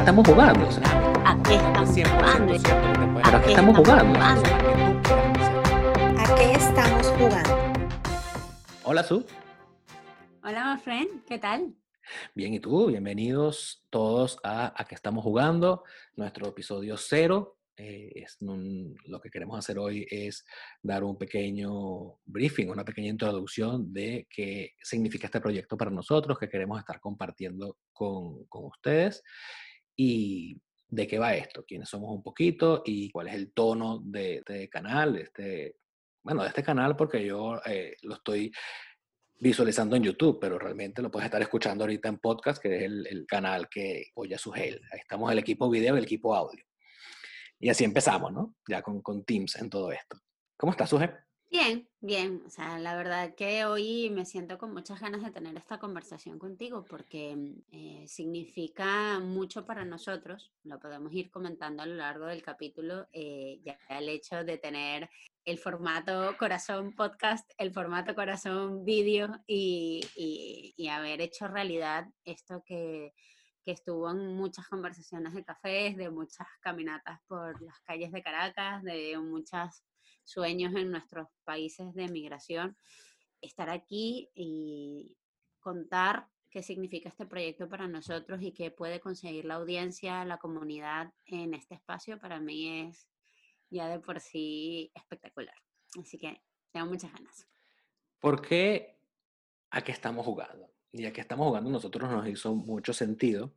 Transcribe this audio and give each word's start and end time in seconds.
estamos 0.00 0.26
jugando? 0.26 0.66
O 0.66 0.72
sea, 0.72 1.12
¿A 1.26 1.42
qué 1.42 1.56
estamos 1.56 1.92
jugando? 2.08 2.54
¿Pero 3.22 3.36
a 3.36 3.42
qué 3.42 3.50
estamos 3.50 3.76
jugando? 3.76 4.18
¿A 6.18 6.34
qué 6.36 6.52
estamos 6.52 7.06
jugando? 7.18 7.84
Hola, 8.84 9.04
Su. 9.04 9.26
Hola, 10.42 10.74
my 10.74 10.80
friend. 10.80 11.24
¿Qué 11.26 11.38
tal? 11.38 11.74
Bien, 12.34 12.54
¿y 12.54 12.60
tú? 12.60 12.86
Bienvenidos 12.86 13.84
todos 13.90 14.38
a 14.42 14.72
A 14.74 14.84
qué 14.86 14.94
estamos 14.94 15.22
jugando, 15.22 15.84
nuestro 16.16 16.48
episodio 16.48 16.96
cero. 16.96 17.58
Eh, 17.76 18.10
es 18.14 18.38
lo 18.40 19.20
que 19.20 19.30
queremos 19.30 19.58
hacer 19.58 19.78
hoy 19.78 20.06
es 20.10 20.44
dar 20.82 21.04
un 21.04 21.16
pequeño 21.16 22.18
briefing, 22.24 22.68
una 22.68 22.84
pequeña 22.84 23.08
introducción 23.08 23.92
de 23.92 24.26
qué 24.30 24.72
significa 24.82 25.26
este 25.26 25.40
proyecto 25.40 25.76
para 25.76 25.90
nosotros, 25.90 26.38
que 26.38 26.48
queremos 26.48 26.78
estar 26.78 27.00
compartiendo 27.00 27.76
con, 27.92 28.46
con 28.46 28.64
ustedes 28.64 29.22
y 30.02 30.58
de 30.88 31.06
qué 31.06 31.18
va 31.18 31.34
esto, 31.34 31.62
quiénes 31.66 31.90
somos 31.90 32.10
un 32.10 32.22
poquito 32.22 32.82
y 32.86 33.10
cuál 33.10 33.28
es 33.28 33.34
el 33.34 33.52
tono 33.52 34.00
de 34.02 34.36
este 34.36 34.66
canal, 34.70 35.12
de 35.12 35.22
este, 35.24 35.76
bueno, 36.22 36.40
de 36.40 36.48
este 36.48 36.62
canal 36.62 36.96
porque 36.96 37.22
yo 37.22 37.60
eh, 37.66 37.94
lo 38.00 38.14
estoy 38.14 38.50
visualizando 39.38 39.96
en 39.96 40.04
YouTube, 40.04 40.38
pero 40.40 40.58
realmente 40.58 41.02
lo 41.02 41.10
puedes 41.10 41.26
estar 41.26 41.42
escuchando 41.42 41.84
ahorita 41.84 42.08
en 42.08 42.18
podcast, 42.18 42.62
que 42.62 42.76
es 42.76 42.82
el, 42.84 43.06
el 43.08 43.26
canal 43.26 43.68
que 43.68 44.06
apoya 44.10 44.38
su 44.38 44.54
Ahí 44.54 44.72
estamos 44.98 45.30
el 45.30 45.38
equipo 45.38 45.68
video 45.68 45.94
y 45.94 45.98
el 45.98 46.04
equipo 46.04 46.34
audio. 46.34 46.64
Y 47.58 47.68
así 47.68 47.84
empezamos, 47.84 48.32
¿no? 48.32 48.56
Ya 48.66 48.80
con, 48.80 49.02
con 49.02 49.22
Teams 49.24 49.56
en 49.56 49.68
todo 49.68 49.92
esto. 49.92 50.18
¿Cómo 50.56 50.72
estás, 50.72 50.88
Suje? 50.88 51.29
Bien, 51.50 51.88
bien. 52.00 52.42
O 52.46 52.50
sea, 52.50 52.78
la 52.78 52.94
verdad 52.94 53.34
que 53.34 53.64
hoy 53.64 54.08
me 54.10 54.24
siento 54.24 54.56
con 54.56 54.72
muchas 54.72 55.00
ganas 55.00 55.22
de 55.24 55.32
tener 55.32 55.56
esta 55.56 55.78
conversación 55.80 56.38
contigo 56.38 56.84
porque 56.88 57.34
mm, 57.34 57.62
eh, 57.72 58.04
significa 58.06 59.18
mucho 59.18 59.66
para 59.66 59.84
nosotros. 59.84 60.52
Lo 60.62 60.78
podemos 60.78 61.12
ir 61.12 61.28
comentando 61.30 61.82
a 61.82 61.86
lo 61.86 61.94
largo 61.96 62.26
del 62.26 62.42
capítulo. 62.42 63.08
Eh, 63.12 63.60
ya 63.64 63.76
el 63.88 64.08
hecho 64.08 64.44
de 64.44 64.58
tener 64.58 65.10
el 65.44 65.58
formato 65.58 66.36
corazón 66.38 66.94
podcast, 66.94 67.50
el 67.58 67.72
formato 67.72 68.14
corazón 68.14 68.84
vídeo 68.84 69.42
y, 69.48 70.02
y, 70.14 70.72
y 70.76 70.86
haber 70.88 71.20
hecho 71.20 71.48
realidad 71.48 72.06
esto 72.24 72.62
que 72.64 73.12
que 73.62 73.72
estuvo 73.72 74.10
en 74.10 74.34
muchas 74.36 74.66
conversaciones 74.68 75.34
de 75.34 75.44
cafés, 75.44 75.94
de 75.96 76.08
muchas 76.10 76.46
caminatas 76.62 77.20
por 77.26 77.60
las 77.60 77.78
calles 77.80 78.10
de 78.10 78.22
Caracas, 78.22 78.82
de 78.82 79.18
muchos 79.18 79.84
sueños 80.30 80.74
en 80.74 80.90
nuestros 80.90 81.28
países 81.44 81.94
de 81.94 82.08
migración. 82.08 82.76
Estar 83.40 83.70
aquí 83.70 84.30
y 84.34 85.16
contar 85.60 86.28
qué 86.50 86.62
significa 86.62 87.08
este 87.08 87.26
proyecto 87.26 87.68
para 87.68 87.86
nosotros 87.88 88.42
y 88.42 88.52
qué 88.52 88.70
puede 88.70 89.00
conseguir 89.00 89.44
la 89.44 89.54
audiencia, 89.54 90.24
la 90.24 90.38
comunidad 90.38 91.12
en 91.26 91.54
este 91.54 91.74
espacio, 91.74 92.18
para 92.18 92.40
mí 92.40 92.88
es 92.88 93.08
ya 93.70 93.88
de 93.88 94.00
por 94.00 94.20
sí 94.20 94.90
espectacular. 94.94 95.54
Así 95.98 96.18
que 96.18 96.42
tengo 96.72 96.86
muchas 96.86 97.12
ganas. 97.12 97.46
¿Por 98.18 98.42
qué 98.42 98.98
a 99.70 99.82
qué 99.82 99.92
estamos 99.92 100.26
jugando? 100.26 100.69
Y 100.92 101.06
a 101.06 101.12
qué 101.12 101.20
estamos 101.20 101.46
jugando 101.46 101.70
nosotros 101.70 102.10
nos 102.10 102.26
hizo 102.26 102.54
mucho 102.54 102.92
sentido 102.92 103.54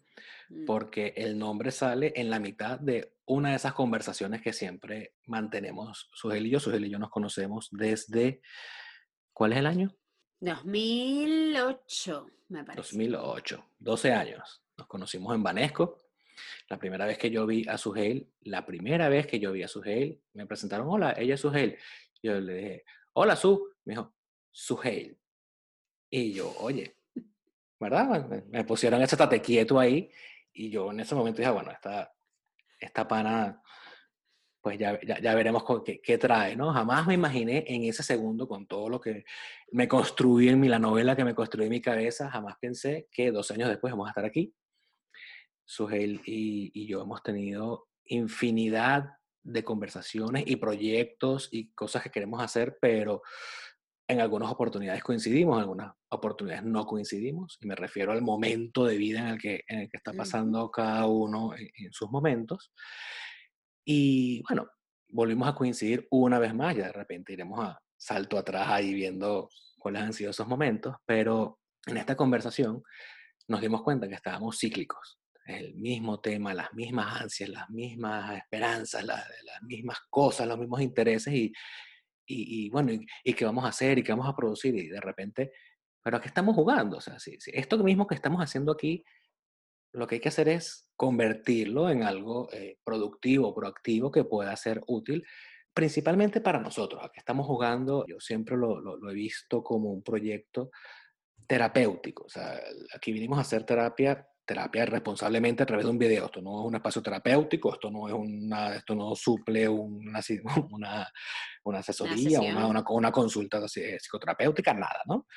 mm. 0.50 0.66
porque 0.66 1.14
el 1.17 1.38
nombre 1.38 1.72
sale 1.72 2.14
en 2.16 2.30
la 2.30 2.39
mitad 2.39 2.80
de 2.80 3.14
una 3.26 3.52
de 3.52 3.56
esas 3.56 3.73
conversaciones 3.73 4.42
que 4.42 4.53
siempre 4.53 5.16
mantenemos 5.26 6.09
Sugel 6.14 6.45
y 6.45 6.52
yo. 6.52 6.59
Sugel 6.59 6.86
y 6.86 6.89
yo 6.89 7.00
nos 7.00 7.09
conocemos 7.09 7.70
desde, 7.72 8.42
¿cuál 9.34 9.54
es 9.54 9.59
el 9.59 9.66
año? 9.66 9.95
2008, 10.39 12.28
me 12.50 12.64
parece. 12.64 12.81
2008, 12.81 13.66
12 13.80 14.11
años. 14.11 14.61
Nos 14.78 14.88
conocimos 14.88 15.34
en 15.34 15.42
Banesco. 15.42 15.98
La 16.67 16.78
primera 16.78 17.06
vez 17.06 17.17
que 17.17 17.31
yo 17.31 17.45
vi 17.45 17.66
a 17.67 17.78
Sugel, 17.78 18.28
la 18.42 18.66
primera 18.66 19.08
vez 19.08 19.26
que 19.26 19.39
yo 19.39 19.52
vi 19.52 19.64
a 19.64 19.67
Sugel, 19.67 20.20
me 20.34 20.45
presentaron, 20.45 20.88
hola, 20.89 21.14
ella 21.17 21.36
es 21.36 21.42
Sugel. 21.42 21.78
Yo 22.22 22.39
le 22.39 22.54
dije, 22.56 22.86
hola 23.14 23.36
Su. 23.36 23.73
Me 23.86 23.93
dijo, 23.93 24.14
Sugel. 24.52 25.17
Y 26.10 26.33
yo, 26.33 26.54
oye, 26.60 26.98
¿verdad? 27.83 28.44
Me 28.49 28.64
pusieron 28.64 29.02
ese 29.02 29.17
tate 29.17 29.42
quieto 29.42 29.80
ahí 29.80 30.10
y 30.54 30.70
yo 30.70 30.92
en 30.92 30.99
ese 30.99 31.16
momento 31.16 31.39
dije, 31.39 31.52
bueno, 31.52 31.71
esta, 31.71 32.14
esta 32.80 33.08
pana, 33.08 33.61
pues 34.61 34.77
ya, 34.77 34.99
ya, 35.02 35.36
veremos 35.36 35.64
qué, 35.83 36.02
qué, 36.02 36.17
trae, 36.17 36.55
¿no? 36.55 36.72
Jamás 36.72 37.05
me 37.08 37.16
imaginé 37.16 37.66
en 37.67 37.83
ese 37.83 38.04
segundo, 38.04 38.48
con 38.48 38.67
todo 38.67 38.89
lo 38.89 39.02
que 39.02 39.26
me 39.72 39.88
construí 39.88 40.49
en 40.49 40.60
mi, 40.60 40.70
la 40.70 40.80
novela 40.80 41.16
que 41.16 41.26
me 41.26 41.36
construí 41.36 41.66
en 41.66 41.72
mi 41.72 41.82
cabeza, 41.82 42.30
jamás 42.30 42.55
pensé 42.60 43.08
que 43.11 43.32
dos 43.32 43.52
años 43.52 43.70
después 43.70 43.92
vamos 43.92 44.08
a 44.08 44.11
estar 44.11 44.26
aquí. 44.26 44.54
Sugel 45.66 46.22
y, 46.26 46.72
y 46.73 46.88
yo 46.88 47.02
hemos 47.02 47.23
tenido 47.23 47.88
infinidad 48.05 49.17
de 49.43 49.64
conversaciones 49.64 50.43
y 50.48 50.55
proyectos 50.55 51.49
y 51.52 51.72
cosas 51.73 52.04
que 52.04 52.11
queremos 52.11 52.42
hacer, 52.42 52.77
pero 52.80 53.22
en 54.08 54.19
algunas 54.19 54.52
oportunidades 54.52 55.03
coincidimos, 55.03 55.55
en 55.55 55.61
algunas 55.61 55.93
oportunidades 56.09 56.64
no 56.64 56.86
coincidimos, 56.86 57.58
y 57.61 57.67
me 57.67 57.75
refiero 57.75 58.11
al 58.11 58.21
momento 58.21 58.86
de 58.86 58.97
vida 58.97 59.19
en 59.19 59.27
el 59.27 59.39
que, 59.39 59.64
en 59.67 59.80
el 59.80 59.89
que 59.89 59.97
está 59.97 60.14
pasando 60.14 60.69
cada 60.69 61.05
uno 61.08 61.53
en, 61.55 61.91
sus 61.91 62.09
momentos. 62.09 62.73
Y 63.86 64.43
bueno, 64.47 64.67
volvimos 65.09 65.47
a 65.47 65.55
coincidir 65.55 66.08
una 66.11 66.39
vez 66.39 66.53
más, 66.53 66.75
ya 66.75 66.87
de 66.87 66.93
repente 66.93 67.33
iremos 67.33 67.59
a 67.65 67.80
salto 67.97 68.37
atrás 68.37 68.67
ahí 68.69 68.93
viendo 68.93 69.49
cuáles 69.80 70.02
han 70.02 70.13
sido 70.13 70.31
esos 70.31 70.47
momentos, 70.47 70.95
pero 71.05 71.59
en 71.86 71.97
esta 71.97 72.15
conversación 72.15 72.83
nos 73.47 73.61
dimos 73.61 73.83
cuenta 73.83 74.08
que 74.08 74.15
estábamos 74.15 74.59
cíclicos. 74.59 75.19
El 75.45 75.75
mismo 75.75 76.21
tema, 76.21 76.53
las 76.53 76.73
mismas 76.73 77.21
ansias, 77.21 77.49
las 77.49 77.69
mismas 77.69 78.37
esperanzas, 78.37 79.03
las, 79.03 79.27
las 79.43 79.61
mismas 79.63 79.99
cosas, 80.09 80.47
los 80.47 80.58
mismos 80.58 80.81
intereses 80.81 81.33
y, 81.33 81.53
y, 82.26 82.70
bueno, 82.70 82.92
y, 82.92 83.34
qué 83.34 83.45
vamos 83.45 83.66
a 83.66 83.70
hacer 83.70 83.98
y 83.98 84.04
qué 84.04 84.11
vamos 84.11 84.28
a 84.28 84.36
producir 84.36 84.76
y 84.76 84.88
de 84.88 85.02
repente, 85.02 85.52
pero 86.04 86.17
¿a 86.17 86.22
qué 86.22 86.28
estamos 86.28 86.56
jugando? 86.56 86.98
O 86.98 87.02
sea, 87.02 87.20
si, 87.20 87.38
esto 87.48 87.78
mismo 87.78 88.08
que 88.08 88.16
estamos 88.16 88.42
haciendo 88.42 88.72
aquí, 88.72 89.04
lo 89.94 90.08
que 90.08 90.16
hay 90.16 90.22
que 90.22 90.30
hacer 90.30 90.50
es 90.50 90.89
convertirlo 90.95 91.89
en 91.89 92.04
algo 92.04 92.50
eh, 92.52 92.78
productivo, 92.84 93.54
proactivo, 93.54 94.11
que 94.11 94.23
pueda 94.23 94.56
ser 94.56 94.82
útil, 94.88 95.23
principalmente 95.73 96.42
para 96.42 96.60
nosotros. 96.60 97.02
¿A 97.04 97.10
qué 97.10 97.20
estamos 97.20 97.45
jugando? 97.45 98.06
Yo 98.08 98.20
siempre 98.20 98.58
lo, 98.58 99.10
he 99.10 99.14
visto 99.14 99.64
como 99.64 99.92
un 99.92 100.04
proyecto 100.04 100.72
terapéutico. 101.48 102.26
O 102.26 102.30
sea, 102.30 102.60
aquí 102.95 103.11
vinimos 103.11 103.38
a 103.38 103.42
hacer 103.42 103.66
terapia 103.66 104.28
terapia 104.45 104.86
responsablemente 104.86 105.64
a 105.64 105.65
través 105.65 105.86
de 105.86 105.92
un 105.92 105.98
video. 105.98 106.26
Esto 106.26 106.42
no 106.42 106.61
es 106.61 106.67
un 106.67 106.76
espacio 106.76 107.02
terapéutico, 107.02 107.73
esto 107.73 107.89
no 107.89 108.08
es 108.08 108.14
una, 108.14 108.76
esto 108.76 108.95
no 108.95 109.15
suple 109.15 109.67
una, 109.70 110.20
una, 110.71 111.11
una 111.64 111.80
asesoría, 111.80 112.42
una, 112.42 112.67
una, 112.67 112.83
una, 112.89 113.11
consulta 113.11 113.59
eh, 113.76 113.98
psicoterapéutica, 113.99 114.73
nada, 114.73 115.02
¿no? 115.05 115.27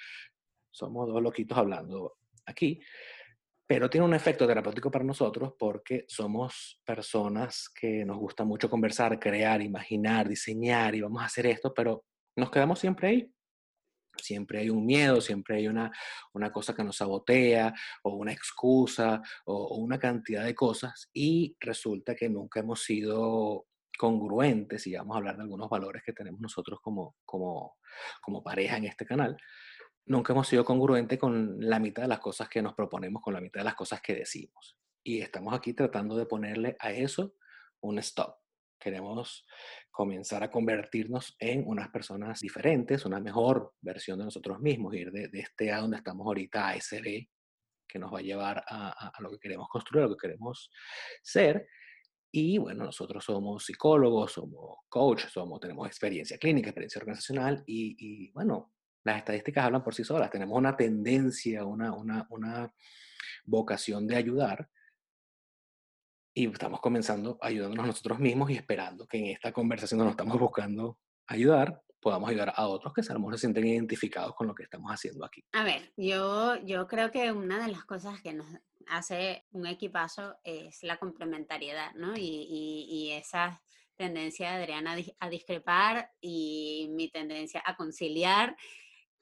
Somos 0.70 1.08
dos 1.08 1.22
loquitos 1.22 1.56
hablando 1.56 2.16
aquí, 2.44 2.80
pero 3.66 3.88
tiene 3.88 4.06
un 4.06 4.14
efecto 4.14 4.46
terapéutico 4.46 4.90
para 4.90 5.04
nosotros 5.04 5.54
porque 5.58 6.04
somos 6.06 6.80
personas 6.84 7.68
que 7.68 8.04
nos 8.04 8.18
gusta 8.18 8.44
mucho 8.44 8.68
conversar, 8.68 9.18
crear, 9.18 9.62
imaginar, 9.62 10.28
diseñar 10.28 10.94
y 10.94 11.00
vamos 11.00 11.22
a 11.22 11.26
hacer 11.26 11.46
esto, 11.46 11.72
pero 11.72 12.04
nos 12.36 12.50
quedamos 12.50 12.78
siempre 12.78 13.08
ahí 13.08 13.35
Siempre 14.22 14.60
hay 14.60 14.70
un 14.70 14.84
miedo, 14.84 15.20
siempre 15.20 15.56
hay 15.56 15.68
una, 15.68 15.90
una 16.32 16.52
cosa 16.52 16.74
que 16.74 16.84
nos 16.84 16.96
sabotea 16.96 17.74
o 18.02 18.14
una 18.14 18.32
excusa 18.32 19.22
o, 19.44 19.76
una 19.76 19.98
cantidad 19.98 20.44
de 20.44 20.54
cosas 20.54 21.10
y 21.12 21.56
resulta 21.60 22.14
que 22.14 22.28
nunca 22.28 22.60
hemos 22.60 22.82
sido 22.82 23.66
congruentes, 23.98 24.86
y 24.86 24.94
vamos 24.94 25.14
a 25.14 25.18
hablar 25.18 25.36
de 25.36 25.42
algunos 25.42 25.70
valores 25.70 26.02
que 26.04 26.12
tenemos 26.12 26.40
nosotros 26.40 26.80
como, 26.82 27.16
como, 27.24 27.76
como 28.20 28.42
pareja 28.42 28.76
en 28.76 28.84
este 28.84 29.06
canal, 29.06 29.36
nunca 30.06 30.32
hemos 30.32 30.48
sido 30.48 30.64
congruentes 30.64 31.18
con 31.18 31.56
la 31.60 31.78
mitad 31.78 32.02
de 32.02 32.08
las 32.08 32.20
cosas 32.20 32.48
que 32.48 32.62
nos 32.62 32.74
proponemos, 32.74 33.22
con 33.22 33.34
la 33.34 33.40
mitad 33.40 33.60
de 33.60 33.64
las 33.64 33.74
cosas 33.74 34.00
que 34.00 34.14
decimos. 34.14 34.76
Y 35.02 35.20
estamos 35.20 35.54
aquí 35.54 35.72
tratando 35.72 36.16
de 36.16 36.26
ponerle 36.26 36.76
a 36.78 36.92
eso 36.92 37.34
un 37.80 37.98
stop. 37.98 38.36
Queremos 38.78 39.46
comenzar 39.90 40.42
a 40.42 40.50
convertirnos 40.50 41.36
en 41.38 41.64
unas 41.66 41.88
personas 41.88 42.40
diferentes, 42.40 43.04
una 43.06 43.20
mejor 43.20 43.72
versión 43.80 44.18
de 44.18 44.26
nosotros 44.26 44.60
mismos, 44.60 44.94
ir 44.94 45.10
de, 45.10 45.30
este 45.32 45.72
a 45.72 45.78
donde 45.78 45.96
estamos 45.96 46.26
ahorita 46.26 46.68
a 46.68 46.76
ese 46.76 47.00
B 47.00 47.28
que 47.88 47.98
nos 47.98 48.12
va 48.12 48.18
a 48.18 48.22
llevar 48.22 48.64
a, 48.68 49.12
lo 49.20 49.30
que 49.30 49.38
queremos 49.38 49.68
construir, 49.68 50.04
a 50.04 50.08
lo 50.08 50.16
que 50.16 50.28
queremos 50.28 50.70
ser. 51.22 51.66
Y 52.30 52.58
bueno, 52.58 52.84
nosotros 52.84 53.24
somos 53.24 53.64
psicólogos, 53.64 54.32
somos 54.32 54.80
coaches, 54.88 55.30
somos, 55.30 55.60
tenemos 55.60 55.86
experiencia 55.86 56.36
clínica, 56.36 56.68
experiencia 56.68 56.98
organizacional 56.98 57.62
y, 57.66 57.96
y, 57.98 58.30
bueno, 58.32 58.72
las 59.04 59.18
estadísticas 59.18 59.64
hablan 59.64 59.84
por 59.84 59.94
sí 59.94 60.04
solas. 60.04 60.30
Tenemos 60.30 60.58
una 60.58 60.76
tendencia, 60.76 61.64
una, 61.64 61.94
una, 61.94 62.26
una 62.30 62.74
vocación 63.44 64.06
de 64.06 64.16
ayudar 64.16 64.68
y 66.36 66.46
estamos 66.52 66.80
comenzando 66.80 67.38
ayudándonos 67.40 67.86
nosotros 67.86 68.18
mismos 68.18 68.50
y 68.50 68.56
esperando 68.56 69.06
que 69.06 69.16
en 69.16 69.26
esta 69.28 69.52
conversación 69.52 69.98
donde 69.98 70.10
nos 70.10 70.20
estamos 70.20 70.38
buscando 70.38 70.98
ayudar, 71.26 71.82
podamos 71.98 72.28
ayudar 72.28 72.52
a 72.54 72.66
otros 72.68 72.92
que 72.92 73.02
se 73.02 73.14
se 73.14 73.38
sienten 73.38 73.66
identificados 73.66 74.34
con 74.34 74.46
lo 74.46 74.54
que 74.54 74.64
estamos 74.64 74.92
haciendo 74.92 75.24
aquí. 75.24 75.42
A 75.52 75.64
ver, 75.64 75.94
yo, 75.96 76.56
yo 76.56 76.86
creo 76.86 77.10
que 77.10 77.32
una 77.32 77.58
de 77.58 77.72
las 77.72 77.86
cosas 77.86 78.20
que 78.20 78.34
nos, 78.34 78.46
hace 78.86 79.46
un 79.52 79.66
equipazo 79.66 80.36
es 80.44 80.82
la 80.82 80.98
complementariedad, 80.98 81.94
¿no? 81.94 82.14
Y, 82.14 82.86
y, 82.86 83.12
esa 83.12 83.62
tendencia 83.96 84.50
de 84.50 84.56
Adriana 84.56 84.94
a 85.18 85.30
discrepar 85.30 86.12
y 86.20 86.90
mi 86.90 87.10
tendencia 87.10 87.62
a 87.64 87.76
conciliar 87.76 88.54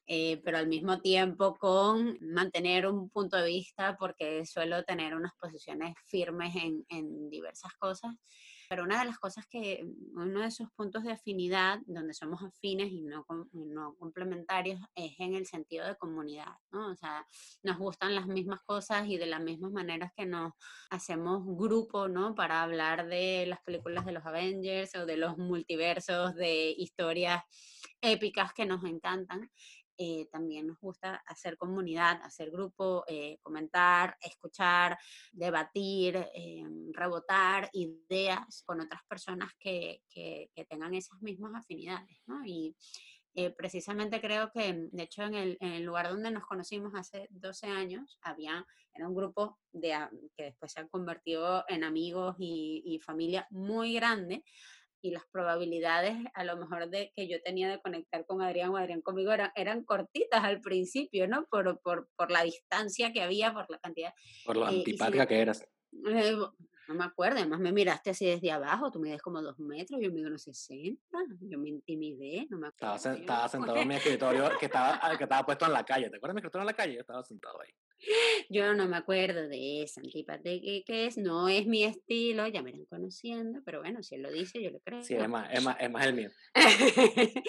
eh, 0.07 0.41
pero 0.45 0.59
al 0.59 0.67
mismo 0.67 1.01
tiempo 1.01 1.57
con 1.57 2.19
mantener 2.21 2.87
un 2.87 3.09
punto 3.11 3.37
de 3.37 3.47
vista 3.47 3.97
porque 3.99 4.45
suelo 4.45 4.85
tener 4.85 5.15
unas 5.15 5.33
posiciones 5.41 5.95
firmes 6.07 6.55
en, 6.57 6.85
en 6.89 7.31
diversas 7.31 7.73
cosas. 7.79 8.15
Pero 8.69 8.85
una 8.85 8.99
de 9.01 9.07
las 9.07 9.19
cosas 9.19 9.47
que, 9.47 9.85
uno 10.15 10.41
de 10.41 10.47
esos 10.47 10.71
puntos 10.73 11.05
de 11.05 11.13
afinidad, 11.13 11.81
donde 11.87 12.15
somos 12.15 12.43
afines 12.43 12.91
y 12.91 13.03
no, 13.03 13.25
no 13.53 13.95
complementarios, 13.97 14.81
es 14.95 15.13
en 15.19 15.35
el 15.35 15.47
sentido 15.47 15.87
de 15.87 15.97
comunidad, 15.97 16.53
¿no? 16.73 16.91
O 16.91 16.97
sea, 16.97 17.27
nos 17.63 17.79
gustan 17.79 18.15
las 18.15 18.27
mismas 18.27 18.61
cosas 18.65 19.07
y 19.07 19.19
de 19.19 19.27
las 19.27 19.41
mismas 19.43 19.71
maneras 19.71 20.13
que 20.17 20.27
nos 20.27 20.53
hacemos 20.91 21.45
grupo, 21.45 22.09
¿no? 22.09 22.35
Para 22.35 22.63
hablar 22.63 23.07
de 23.07 23.47
las 23.47 23.61
películas 23.63 24.07
de 24.07 24.13
los 24.13 24.25
Avengers 24.25 24.95
o 24.95 25.07
de 25.07 25.17
los 25.19 25.37
multiversos, 25.37 26.35
de 26.35 26.71
historias 26.71 27.43
épicas 28.01 28.53
que 28.55 28.67
nos 28.67 28.85
encantan. 28.85 29.51
Eh, 29.97 30.27
también 30.33 30.67
nos 30.67 30.81
gusta 30.81 31.23
hacer 31.27 31.57
comunidad, 31.57 32.21
hacer 32.23 32.51
grupo, 32.51 33.05
eh, 33.07 33.39
comentar, 33.43 34.17
escuchar, 34.21 34.99
debatir, 35.33 36.17
eh, 36.35 36.65
rebotar 36.91 37.71
ideas 37.73 38.63
con 38.67 38.81
otras 38.81 39.03
personas 39.09 39.53
que, 39.59 40.03
que, 40.09 40.51
tengan 40.69 40.95
esas 40.95 41.21
mismas 41.21 41.55
afinidades, 41.55 42.19
¿no? 42.27 42.45
Y 42.45 42.75
precisamente 43.57 44.21
creo 44.21 44.51
que, 44.53 44.89
de 44.91 45.03
hecho, 45.03 45.25
en 45.25 45.35
el, 45.35 45.57
en 45.61 45.73
el, 45.73 45.83
lugar 45.83 46.09
donde 46.09 46.31
nos 46.31 46.47
conocimos 46.47 46.95
hace 46.95 47.27
12 47.31 47.67
años, 47.67 48.19
había, 48.23 48.65
era 48.95 49.09
un 49.09 49.15
grupo 49.15 49.59
de, 49.73 49.93
que 50.37 50.45
después 50.45 50.73
se 50.73 50.81
ha 50.81 50.89
convertido 50.89 51.65
en 51.69 51.85
amigos 51.85 52.37
y, 52.39 52.83
y 52.87 53.01
familia 53.01 53.47
muy 53.51 53.95
grande, 53.95 54.45
y 55.05 55.11
las 55.11 55.27
probabilidades 55.31 56.17
a 56.33 56.45
lo 56.45 56.57
mejor 56.57 56.89
de 56.89 57.13
que 57.15 57.29
yo 57.29 57.37
tenía 57.43 57.69
de 57.69 57.79
conectar 57.79 58.25
con 58.25 58.41
Adrián 58.41 58.71
o 58.71 58.79
Adrián 58.79 59.03
conmigo 59.03 59.33
eran, 59.33 59.53
eran 59.55 59.85
cortitas 59.85 60.43
al 60.43 60.63
principio, 60.63 61.29
¿no? 61.29 61.45
Por, 61.45 61.79
por, 61.83 62.09
por 62.17 62.31
la 62.31 62.43
distancia 62.43 63.13
que 63.13 63.21
había, 63.21 63.53
por 63.53 63.69
la 63.69 63.79
cantidad. 63.79 64.15
Por 64.47 64.57
lo 64.57 64.65
eh, 64.67 64.79
antipática 64.79 65.27
que 65.27 65.43
eras. 65.43 65.63
Eh, 66.09 66.37
no 66.89 66.95
me 66.95 67.05
acuerdo, 67.05 67.39
además 67.39 67.61
me 67.61 67.73
miraste 67.73 68.11
así 68.11 68.25
desde 68.25 68.51
abajo, 68.51 68.91
tú 68.91 68.99
mides 68.99 69.21
como 69.21 69.43
dos 69.43 69.59
metros, 69.59 70.01
yo 70.03 70.11
mido 70.11 70.29
unos 70.29 70.43
60, 70.43 70.99
yo 71.41 71.59
me 71.59 71.69
intimidé, 71.69 72.47
no 72.49 72.57
me 72.57 72.69
acuerdo. 72.69 72.97
Estaba, 72.97 73.17
estaba 73.17 73.49
sentado 73.49 73.77
en 73.77 73.89
mi 73.89 73.97
escritorio 73.97 74.51
que 74.59 74.67
estaba, 74.67 75.01
que 75.19 75.25
estaba 75.25 75.45
puesto 75.45 75.67
en 75.67 75.73
la 75.73 75.85
calle, 75.85 76.09
¿te 76.09 76.17
acuerdas 76.17 76.35
de 76.35 76.41
mi 76.41 76.41
escritorio 76.41 76.63
en 76.63 76.67
la 76.67 76.75
calle? 76.75 76.95
Yo 76.95 77.01
estaba 77.01 77.23
sentado 77.23 77.61
ahí. 77.61 77.71
Yo 78.51 78.75
no 78.75 78.87
me 78.87 78.97
acuerdo 78.97 79.49
de 79.49 79.83
esa 79.83 80.01
antipatía 80.01 80.83
que, 80.87 81.07
es, 81.07 81.17
no 81.17 81.49
es 81.49 81.67
mi 81.67 81.85
estilo, 81.85 82.47
ya 82.49 82.63
me 82.63 82.71
irán 82.71 82.85
conociendo, 82.87 83.61
pero 83.65 83.81
bueno, 83.81 84.03
si 84.03 84.17
él 84.17 84.23
lo 84.23 84.31
dice, 84.31 84.63
yo 84.63 84.71
lo 84.71 84.81
creo. 84.81 85.03
Sí, 85.03 85.15
es 85.15 85.29
más, 85.29 85.53
es 85.53 85.63
más, 85.63 85.77
es 85.81 85.91
más 85.91 86.07
el 86.07 86.15
mío. 86.15 86.31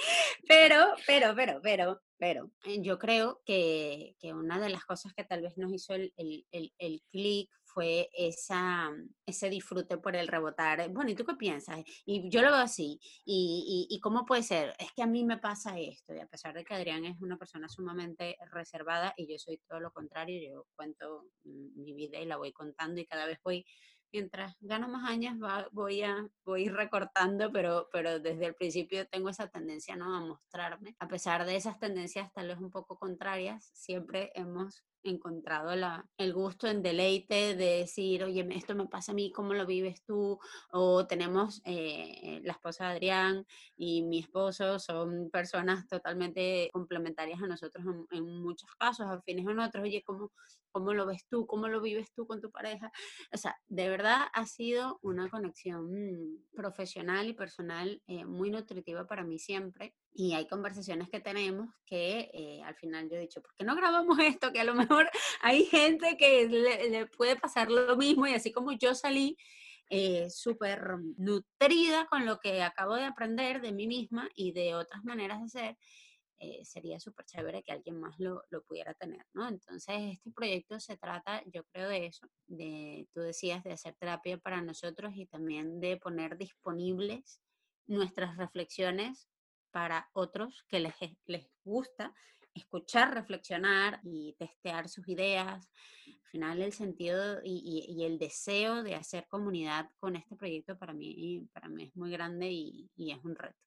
pero, 0.48 0.94
pero, 1.06 1.36
pero, 1.36 1.60
pero, 1.62 2.02
pero, 2.18 2.52
eh, 2.66 2.82
yo 2.82 2.98
creo 2.98 3.42
que, 3.46 4.16
que, 4.20 4.34
una 4.34 4.60
de 4.60 4.70
las 4.70 4.86
cosas 4.86 5.14
que 5.14 5.24
tal 5.24 5.42
vez 5.42 5.58
nos 5.58 5.74
hizo 5.74 5.94
el, 5.94 6.14
el, 6.18 6.46
el, 6.52 6.74
el 6.78 7.02
clic 7.12 7.50
fue 7.76 8.10
esa, 8.14 8.90
ese 9.26 9.50
disfrute 9.50 9.98
por 9.98 10.16
el 10.16 10.30
rebotar. 10.30 10.90
Bueno, 10.92 11.12
¿y 11.12 11.16
tú 11.16 11.26
qué 11.26 11.36
piensas? 11.36 11.84
Y 12.06 12.30
yo 12.30 12.42
lo 12.42 12.48
veo 12.48 12.62
así. 12.62 13.02
¿Y, 13.26 13.88
y, 13.90 14.00
cómo 14.00 14.26
puede 14.26 14.44
ser? 14.44 14.74
Es 14.80 14.94
que 14.94 15.04
a 15.04 15.08
mí 15.08 15.26
me 15.26 15.38
pasa 15.38 15.78
esto. 15.78 16.16
Y 16.16 16.20
a 16.22 16.26
pesar 16.26 16.54
de 16.54 16.64
que 16.64 16.74
Adrián 16.74 17.04
es 17.04 17.20
una 17.20 17.38
persona 17.38 17.68
sumamente 17.68 18.38
reservada 18.50 19.14
y 19.18 19.28
yo 19.30 19.38
soy 19.38 19.58
todo 19.68 19.82
lo 19.82 19.92
contrario, 19.92 20.42
yo 20.50 20.66
cuento 20.74 21.26
mi 21.44 21.94
vida 21.94 22.18
y 22.22 22.26
la 22.26 22.38
voy 22.38 22.54
contando 22.54 23.02
y 23.02 23.06
cada 23.06 23.26
vez 23.26 23.40
voy 23.44 23.66
mientras 24.14 24.56
gano 24.62 24.88
más 24.88 25.10
años 25.10 25.36
voy 25.74 26.02
a 26.02 26.26
voy 26.46 26.70
recortando, 26.70 27.52
pero, 27.52 27.90
pero 27.92 28.22
desde 28.22 28.46
el 28.46 28.56
principio 28.56 29.06
tengo 29.10 29.28
esa 29.28 29.50
tendencia 29.50 29.98
¿no? 29.98 30.16
a 30.16 30.22
mostrarme. 30.22 30.96
A 31.00 31.10
pesar 31.10 31.46
de 31.46 31.58
esas 31.58 31.78
tendencias 31.80 32.32
tal 32.32 32.48
vez 32.48 32.58
un 32.58 32.72
poco 32.72 32.98
contrarias, 32.98 33.70
siempre 33.74 34.32
hemos 34.34 34.86
encontrado 35.06 35.72
el 36.18 36.34
gusto 36.34 36.68
en 36.68 36.82
deleite 36.82 37.56
de 37.56 37.78
decir, 37.80 38.24
oye, 38.24 38.46
esto 38.52 38.76
me 38.76 38.88
pasa 38.88 39.12
a 39.12 39.16
mí, 39.16 39.32
¿cómo 39.32 39.54
lo 39.54 39.66
vives 39.66 40.04
tú? 40.04 40.40
O 40.72 41.08
tenemos 41.08 41.62
eh, 41.66 42.42
la 42.44 42.54
esposa 42.54 42.86
de 42.86 42.92
Adrián 42.92 43.46
y 43.78 44.04
mi 44.04 44.20
esposo, 44.20 44.80
son 44.80 45.30
personas 45.32 45.88
totalmente 45.88 46.70
complementarias 46.74 47.42
a 47.42 47.48
nosotros 47.48 47.86
en, 48.12 48.26
muchos 48.42 48.70
casos, 48.78 49.08
afines 49.08 49.46
en 49.48 49.60
otros, 49.60 49.84
oye, 49.84 50.04
¿cómo, 50.04 50.32
¿cómo 50.72 50.94
lo 50.94 51.06
ves 51.06 51.26
tú? 51.28 51.46
¿Cómo 51.46 51.68
lo 51.68 51.82
vives 51.82 52.12
tú 52.14 52.26
con 52.28 52.42
tu 52.42 52.52
pareja? 52.52 52.92
O 53.32 53.38
sea, 53.38 53.58
de 53.68 53.90
verdad 53.90 54.28
ha 54.34 54.46
sido 54.46 55.00
una 55.02 55.30
conexión 55.30 56.44
profesional 56.56 57.28
y 57.28 57.34
personal 57.34 58.02
eh, 58.08 58.26
muy 58.26 58.50
nutritiva 58.50 59.06
para 59.08 59.24
mí 59.24 59.40
siempre 59.40 59.94
y 60.18 60.34
hay 60.34 60.48
conversaciones 60.48 61.10
que 61.10 61.20
tenemos 61.20 61.70
que 61.86 62.32
eh, 62.34 62.62
al 62.64 62.76
final 62.76 63.10
yo 63.10 63.18
he 63.18 63.20
dicho, 63.20 63.42
¿por 63.42 63.54
qué 63.56 63.66
no 63.66 63.76
grabamos 63.76 64.18
esto? 64.20 64.54
Que 64.54 64.62
a 64.62 64.64
lo 64.64 64.74
mejor 64.74 65.10
hay 65.42 65.66
gente 65.66 66.16
que 66.18 66.48
le, 66.48 67.06
puede 67.08 67.36
pasar 67.36 67.70
lo 67.70 67.98
mismo 67.98 68.26
y 68.26 68.34
así 68.34 68.52
como 68.52 68.72
yo 68.72 68.96
salí 68.96 69.38
eh, 69.90 70.30
súper 70.30 70.98
nutrida 71.18 72.08
con 72.08 72.26
lo 72.26 72.40
que 72.40 72.64
acabo 72.64 72.96
de 72.96 73.04
aprender 73.04 73.62
de 73.62 73.74
mí 73.74 73.88
misma 73.88 74.30
y 74.36 74.54
de 74.54 74.74
otras 74.74 75.04
maneras 75.04 75.42
de 75.42 75.50
ser, 75.50 75.78
eh, 76.40 76.64
sería 76.64 77.00
súper 77.00 77.26
chévere 77.26 77.62
que 77.62 77.74
alguien 77.74 78.00
más 78.00 78.16
lo, 78.18 78.42
lo, 78.50 78.64
pudiera 78.64 78.94
tener, 78.94 79.26
¿no? 79.34 79.48
Entonces, 79.48 79.96
este 80.14 80.32
proyecto 80.32 80.80
se 80.80 80.98
trata, 80.98 81.44
yo 81.46 81.64
creo, 81.66 81.90
de 81.90 82.08
eso, 82.08 82.28
de, 82.48 83.08
tú 83.14 83.20
decías, 83.20 83.64
de 83.64 83.74
hacer 83.74 83.96
terapia 83.96 84.38
para 84.38 84.62
nosotros 84.62 85.14
y 85.16 85.28
también 85.28 85.80
de 85.80 85.98
poner 85.98 86.38
disponibles 86.38 87.42
nuestras 87.86 88.38
reflexiones 88.38 89.30
para 89.76 90.10
otros 90.14 90.64
que 90.70 90.80
les, 90.80 90.94
les 91.26 91.46
gusta 91.66 92.14
escuchar, 92.54 93.14
reflexionar 93.14 94.00
y 94.04 94.34
testear 94.40 94.88
sus 94.88 95.06
ideas. 95.10 95.70
Al 96.08 96.30
final 96.32 96.62
el 96.62 96.72
sentido 96.72 97.42
y, 97.44 98.02
el 98.06 98.18
deseo 98.18 98.84
de 98.84 98.96
hacer 98.96 99.28
comunidad 99.28 99.90
con 100.00 100.16
este 100.16 100.38
proyecto 100.38 100.78
para 100.78 100.94
mí, 100.94 101.46
para 101.52 101.68
mí 101.68 101.84
es 101.84 101.96
muy 101.98 102.10
grande 102.10 102.50
y, 102.50 102.90
es 102.96 103.22
un 103.26 103.36
reto. 103.36 103.60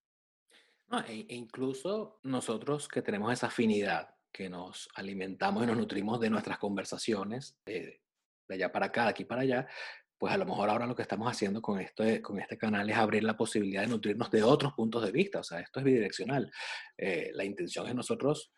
E, 1.07 1.27
e, 1.29 1.35
incluso 1.35 2.21
nosotros 2.23 2.89
que 2.89 3.03
tenemos 3.03 3.31
esa 3.31 3.49
afinidad, 3.49 4.09
que 4.33 4.49
nos 4.49 4.89
alimentamos 4.95 5.63
y 5.63 5.67
nos 5.67 5.77
nutrimos 5.77 6.19
de 6.21 6.31
nuestras 6.31 6.57
conversaciones, 6.57 7.55
de 7.67 8.01
allá 8.49 8.73
para 8.73 8.87
acá, 8.87 9.03
de 9.05 9.11
aquí 9.11 9.27
para 9.27 9.43
allá, 9.43 9.69
pues 10.19 10.33
a 10.33 10.37
lo 10.37 10.45
mejor 10.45 10.69
ahora 10.69 10.87
lo 10.87 10.97
que 10.97 11.03
estamos 11.03 11.31
haciendo 11.31 11.63
con, 11.63 11.81
esto, 11.81 12.05
con 12.23 12.41
este 12.41 12.59
canal 12.59 12.91
es 12.91 12.97
abrir 12.97 13.23
la 13.23 13.37
posibilidad 13.37 13.83
de 13.83 13.89
nutrirnos 13.89 14.31
de 14.31 14.43
otros 14.43 14.73
puntos 14.73 15.05
de 15.05 15.13
vista. 15.13 15.39
O 15.39 15.45
sea, 15.45 15.61
esto 15.61 15.79
es 15.79 15.85
bidireccional. 15.85 16.51
Eh, 16.97 17.31
la 17.35 17.45
intención 17.45 17.87
es 17.87 17.95
nosotros 17.95 18.53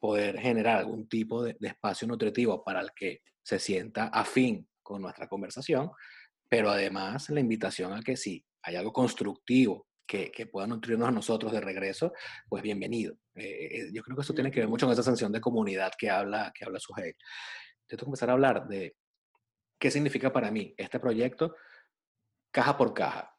poder 0.00 0.38
generar 0.38 0.78
algún 0.78 1.08
tipo 1.08 1.44
de, 1.44 1.56
espacio 1.60 2.08
nutritivo 2.08 2.64
para 2.64 2.80
el 2.80 2.90
que 2.94 3.22
se 3.42 3.58
sienta 3.58 4.08
afín 4.08 4.68
con 4.82 5.00
nuestra 5.00 5.28
conversación, 5.28 5.90
pero 6.48 6.70
además 6.70 7.30
la 7.30 7.40
invitación 7.40 7.92
a 7.92 8.02
que 8.02 8.16
si 8.16 8.44
hay 8.62 8.76
algo 8.76 8.92
constructivo 8.92 9.86
que, 10.06 10.30
que 10.30 10.46
pueda 10.46 10.66
nutrirnos 10.66 11.08
a 11.08 11.12
nosotros 11.12 11.52
de 11.52 11.60
regreso, 11.60 12.12
pues 12.48 12.62
bienvenido. 12.62 13.16
Eh, 13.34 13.68
eh, 13.70 13.90
yo 13.92 14.02
creo 14.02 14.16
que 14.16 14.22
eso 14.22 14.34
tiene 14.34 14.50
que 14.50 14.60
ver 14.60 14.68
mucho 14.68 14.86
con 14.86 14.92
esa 14.92 15.02
sensación 15.02 15.32
de 15.32 15.40
comunidad 15.40 15.92
que 15.96 16.10
habla, 16.10 16.52
que 16.54 16.64
habla 16.64 16.80
Sujei. 16.80 17.12
Yo 17.88 17.96
tengo 17.96 18.06
que 18.06 18.10
empezar 18.10 18.30
a 18.30 18.32
hablar 18.32 18.66
de, 18.66 18.96
¿Qué 19.78 19.90
significa 19.90 20.32
para 20.32 20.50
mí 20.50 20.74
este 20.76 20.98
proyecto 20.98 21.56
caja 22.50 22.76
por 22.76 22.94
caja? 22.94 23.34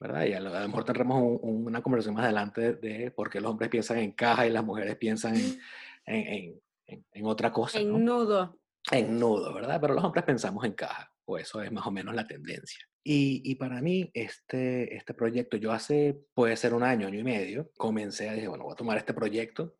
¿verdad? 0.00 0.24
Y 0.26 0.34
a 0.34 0.40
lo, 0.40 0.50
mejor 0.50 0.84
tendremos 0.84 1.38
una 1.42 1.82
conversación 1.82 2.14
más 2.14 2.24
adelante 2.24 2.74
de, 2.74 3.10
por 3.10 3.30
qué 3.30 3.40
los 3.40 3.50
hombres 3.50 3.70
piensan 3.70 3.98
en 3.98 4.12
caja 4.12 4.46
y 4.46 4.50
las 4.50 4.64
mujeres 4.64 4.96
piensan 4.96 5.36
en, 5.36 5.60
en, 6.86 7.26
otra 7.26 7.52
cosa. 7.52 7.78
En 7.78 8.04
nudo. 8.04 8.58
En 8.90 9.18
nudo, 9.18 9.52
¿verdad? 9.54 9.80
Pero 9.80 9.94
los 9.94 10.04
hombres 10.04 10.24
pensamos 10.24 10.64
en 10.64 10.72
caja, 10.72 11.12
o 11.24 11.38
eso 11.38 11.62
es 11.62 11.72
más 11.72 11.86
o 11.86 11.90
menos 11.90 12.14
la 12.14 12.26
tendencia. 12.26 12.86
Y, 13.02 13.42
y, 13.44 13.54
para 13.54 13.80
mí, 13.80 14.10
este, 14.14 14.94
este 14.96 15.14
proyecto, 15.14 15.56
yo 15.56 15.72
hace, 15.72 16.18
puede 16.34 16.56
ser 16.56 16.74
un 16.74 16.82
año, 16.82 17.06
año 17.06 17.20
y 17.20 17.24
medio, 17.24 17.70
comencé 17.76 18.28
a 18.28 18.32
decir, 18.32 18.48
bueno, 18.48 18.64
voy 18.64 18.72
a 18.72 18.76
tomar 18.76 18.98
este 18.98 19.14
proyecto 19.14 19.76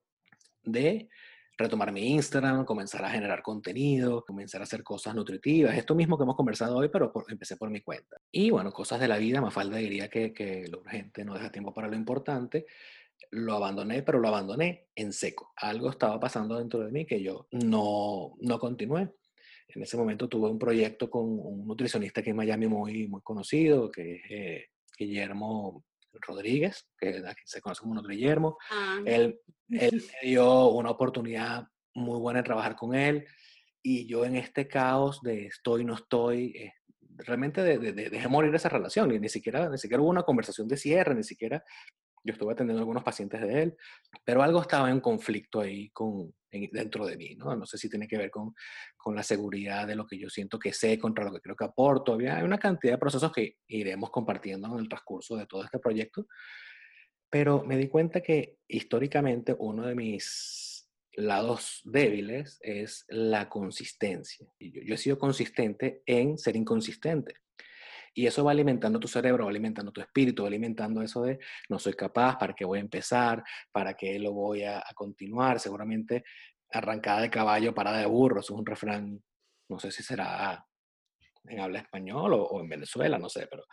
de 0.63 1.09
retomar 1.57 1.93
mi 1.93 2.09
Instagram, 2.09 2.65
comenzar 2.65 3.05
a 3.05 3.11
generar 3.11 3.43
contenido, 3.43 4.25
comenzar 4.25 4.61
a 4.61 4.65
hacer 4.65 4.83
cosas 4.83 5.15
nutritivas. 5.15 5.77
Esto 5.77 5.95
mismo 5.95 6.17
que 6.17 6.25
hemos 6.25 6.37
conversado 6.37 6.77
hoy, 6.77 6.89
pero 6.89 7.13
empecé 7.29 7.57
por 7.57 7.71
mi 7.71 7.81
cuenta. 7.81 8.19
Y 8.31 8.51
bueno, 8.51 8.73
cosas 8.73 9.01
de 9.01 9.09
la 9.09 9.17
vida, 9.17 9.41
más 9.41 9.55
falta 9.55 9.77
diría 9.77 10.09
que, 10.09 10.33
que 10.33 10.69
lo 10.69 10.81
urgente 10.81 11.25
no 11.25 11.35
deja 11.35 11.51
tiempo 11.51 11.73
para 11.73 11.89
lo 11.89 11.97
importante. 11.97 12.67
Lo 13.31 13.55
abandoné, 13.55 14.03
pero 14.03 14.19
lo 14.19 14.29
abandoné 14.29 14.89
en 14.95 15.13
seco. 15.13 15.53
Algo 15.57 15.91
estaba 15.91 16.21
pasando 16.21 16.59
dentro 16.59 16.81
de 16.81 16.93
mí 16.93 17.07
que 17.07 17.23
yo 17.23 17.49
no, 17.53 18.35
no 18.41 18.59
continué. 18.59 19.11
En 19.69 19.83
ese 19.83 19.97
momento 19.97 20.29
tuve 20.29 20.49
un 20.49 20.59
proyecto 20.59 21.11
con 21.11 21.25
un 21.25 21.67
nutricionista 21.67 22.23
que 22.23 22.31
en 22.31 22.37
Miami 22.37 22.67
muy, 22.67 23.09
muy 23.09 23.23
conocido, 23.23 23.91
que 23.91 24.17
es 24.17 24.23
eh, 24.31 24.65
Guillermo 24.99 25.85
Rodríguez, 26.21 26.89
que 26.99 27.23
se 27.45 27.61
conoce 27.61 27.83
como 27.83 27.99
otro 27.99 28.11
Guillermo. 28.11 28.59
Ah. 28.71 29.01
Él, 29.05 29.41
él 29.71 30.05
me 30.23 30.29
dio 30.29 30.69
una 30.69 30.91
oportunidad 30.91 31.67
muy 31.95 32.19
buena 32.19 32.41
de 32.41 32.45
trabajar 32.45 32.77
con 32.77 32.95
él 32.95 33.27
y 33.83 34.07
yo 34.07 34.25
en 34.25 34.37
este 34.37 34.67
caos 34.67 35.21
de 35.23 35.47
estoy, 35.47 35.85
no 35.85 35.95
estoy, 35.95 36.47
eh, 36.57 36.73
realmente 37.19 37.63
de, 37.63 37.79
de, 37.79 37.93
de, 37.93 38.11
dejé 38.11 38.29
morir 38.29 38.53
esa 38.55 38.69
relación, 38.69 39.13
y 39.13 39.21
ni 39.21 39.29
siquiera, 39.29 39.69
ni 39.69 39.79
siquiera 39.79 40.03
hubo 40.03 40.11
una 40.11 40.25
conversación 40.25 40.67
de 40.67 40.77
cierre, 40.77 41.15
ni 41.15 41.23
siquiera 41.23 41.65
yo 42.25 42.33
estuve 42.33 42.53
atendiendo 42.53 42.81
a 42.81 42.83
algunos 42.83 43.05
pacientes 43.05 43.41
de 43.41 43.63
él, 43.63 43.77
pero 44.25 44.43
algo 44.43 44.61
estaba 44.61 44.91
en 44.91 45.01
conflicto 45.01 45.61
ahí 45.61 45.91
con, 45.91 46.35
dentro 46.51 47.07
de 47.07 47.17
mí, 47.17 47.35
¿no? 47.37 47.55
No 47.57 47.67
sé 47.67 47.79
si 47.79 47.89
tiene 47.89 48.09
que 48.09 48.17
ver 48.17 48.31
con, 48.31 48.55
con 48.97 49.15
la 49.15 49.23
seguridad 49.23 49.87
de 49.87 49.97
lo 49.97 50.07
que 50.07 50.19
yo 50.19 50.29
siento 50.29 50.59
que 50.59 50.73
sé 50.73 50.99
contra 50.99 51.25
lo 51.25 51.33
que 51.33 51.41
creo 51.41 51.57
que 51.57 51.65
aporto. 51.65 52.13
Había, 52.13 52.37
hay 52.37 52.45
una 52.45 52.59
cantidad 52.59 52.95
de 52.95 52.99
procesos 52.99 53.33
que 53.33 53.59
iremos 53.69 54.11
compartiendo 54.11 54.73
en 54.73 54.81
el 54.81 54.89
transcurso 54.89 55.37
de 55.37 55.47
todo 55.47 55.65
este 55.65 55.79
proyecto, 55.79 56.27
pero 57.31 57.65
me 57.65 57.77
di 57.77 57.89
cuenta 57.89 58.21
que 58.21 58.57
históricamente 58.69 59.55
uno 59.59 59.87
de 59.87 59.95
mis 59.95 60.89
lados 61.15 61.81
débiles 61.85 62.59
es 62.63 63.05
la 63.09 63.49
consistencia. 63.49 64.47
Yo, 64.59 64.83
yo 64.83 64.95
he 64.95 64.99
sido 64.99 65.19
consistente 65.19 66.03
en 66.07 66.39
ser 66.39 66.57
inconsistente. 66.57 67.35
Y 68.17 68.27
eso 68.27 68.43
va 68.43 68.53
alimentando 68.53 68.99
tu 68.99 69.09
cerebro, 69.09 69.45
va 69.45 69.51
alimentando 69.51 69.93
tu 69.93 70.01
espíritu, 70.01 70.45
va 70.45 70.49
alimentando 70.49 71.03
eso 71.03 71.23
de 71.23 71.39
no 71.69 71.79
soy 71.79 71.93
capaz, 71.93 72.39
para 72.39 72.55
qué 72.55 72.65
voy 72.65 72.79
a 72.79 72.81
empezar, 72.81 73.45
para 73.71 73.93
qué 73.93 74.19
lo 74.19 74.33
voy 74.33 74.65
a, 74.65 74.83
continuar. 74.95 75.61
Seguramente 75.61 76.25
arrancada 76.73 77.21
de 77.21 77.29
caballo, 77.29 77.75
parada 77.75 77.99
de 77.99 78.07
burro, 78.07 78.41
eso 78.41 78.55
es 78.55 78.59
un 78.59 78.65
refrán, 78.65 79.23
no 79.69 79.79
sé 79.79 79.93
si 79.93 80.03
será 80.03 80.65
en 81.45 81.61
habla 81.61 81.81
español 81.81 82.33
o, 82.33 82.59
en 82.59 82.69
Venezuela, 82.71 83.19
no 83.19 83.29
sé, 83.29 83.47
pero... 83.49 83.65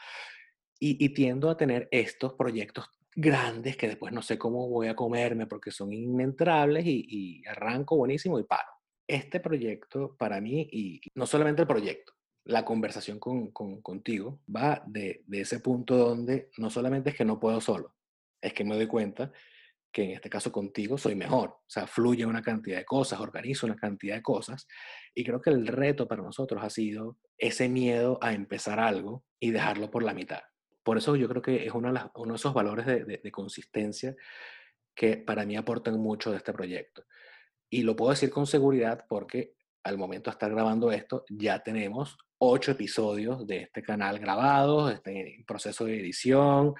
Y, 0.77 1.13
tiendo 1.13 1.49
a 1.49 1.55
tener 1.55 1.87
estos 1.91 2.33
proyectos 2.33 2.89
grandes 3.15 3.77
que 3.77 3.87
después 3.87 4.11
no 4.11 4.21
sé 4.21 4.37
cómo 4.37 4.67
voy 4.67 4.87
a 4.87 4.95
comerme 4.95 5.47
porque 5.47 5.71
son 5.71 5.93
inentrables 5.93 6.83
y 6.85 7.41
arranco 7.47 7.95
buenísimo 7.95 8.37
y 8.39 8.43
paro. 8.43 8.67
Este 9.07 9.39
proyecto 9.39 10.17
para 10.17 10.41
mí, 10.41 10.67
y 10.69 10.99
no 11.15 11.25
solamente 11.25 11.61
el 11.61 11.67
proyecto, 11.69 12.13
la 12.45 12.65
conversación 12.65 13.19
con, 13.19 13.51
contigo 13.51 14.41
va 14.53 14.83
de, 14.85 15.23
ese 15.31 15.59
punto 15.59 15.95
donde 15.95 16.49
no 16.57 16.69
solamente 16.69 17.11
es 17.11 17.15
que 17.15 17.25
no 17.25 17.39
puedo 17.39 17.61
solo, 17.61 17.95
es 18.41 18.53
que 18.53 18.65
me 18.65 18.75
doy 18.75 18.87
cuenta 18.87 19.31
que 19.91 20.03
en 20.03 20.11
este 20.11 20.29
caso 20.29 20.51
contigo 20.51 20.97
soy 20.97 21.13
mejor. 21.13 21.49
O 21.49 21.69
sea, 21.69 21.85
fluye 21.85 22.25
una 22.25 22.41
cantidad 22.41 22.77
de 22.77 22.85
cosas, 22.85 23.19
organizo 23.19 23.67
una 23.67 23.75
cantidad 23.75 24.15
de 24.15 24.23
cosas. 24.23 24.67
Y 25.13 25.23
creo 25.23 25.39
que 25.39 25.51
el 25.51 25.67
reto 25.67 26.07
para 26.07 26.23
nosotros 26.23 26.63
ha 26.63 26.69
sido 26.71 27.17
ese 27.37 27.69
miedo 27.69 28.17
a 28.19 28.33
empezar 28.33 28.79
algo 28.79 29.23
y 29.39 29.51
dejarlo 29.51 29.91
por 29.91 30.01
la 30.01 30.15
mitad. 30.15 30.41
Por 30.81 30.97
eso 30.97 31.15
yo 31.15 31.29
creo 31.29 31.43
que 31.43 31.67
es 31.67 31.73
uno 31.73 31.93
de, 31.93 31.99
uno 32.15 32.33
de 32.33 32.37
esos 32.37 32.55
valores 32.55 32.87
de, 32.87 33.05
de 33.05 33.31
consistencia 33.31 34.15
que 34.95 35.17
para 35.17 35.45
mí 35.45 35.55
aportan 35.55 35.99
mucho 35.99 36.31
de 36.31 36.37
este 36.37 36.53
proyecto. 36.53 37.05
Y 37.69 37.83
lo 37.83 37.95
puedo 37.95 38.11
decir 38.11 38.31
con 38.31 38.47
seguridad 38.47 39.05
porque 39.07 39.53
al 39.83 39.97
momento 39.97 40.29
de 40.29 40.33
estar 40.33 40.49
grabando 40.51 40.91
esto, 40.91 41.25
ya 41.29 41.61
tenemos 41.61 42.17
ocho 42.37 42.71
episodios 42.71 43.45
de 43.45 43.63
este 43.63 43.81
canal 43.81 44.19
grabados, 44.19 44.93
este, 44.93 45.35
en 45.35 45.45
proceso 45.45 45.85
de 45.85 45.99
edición, 45.99 46.73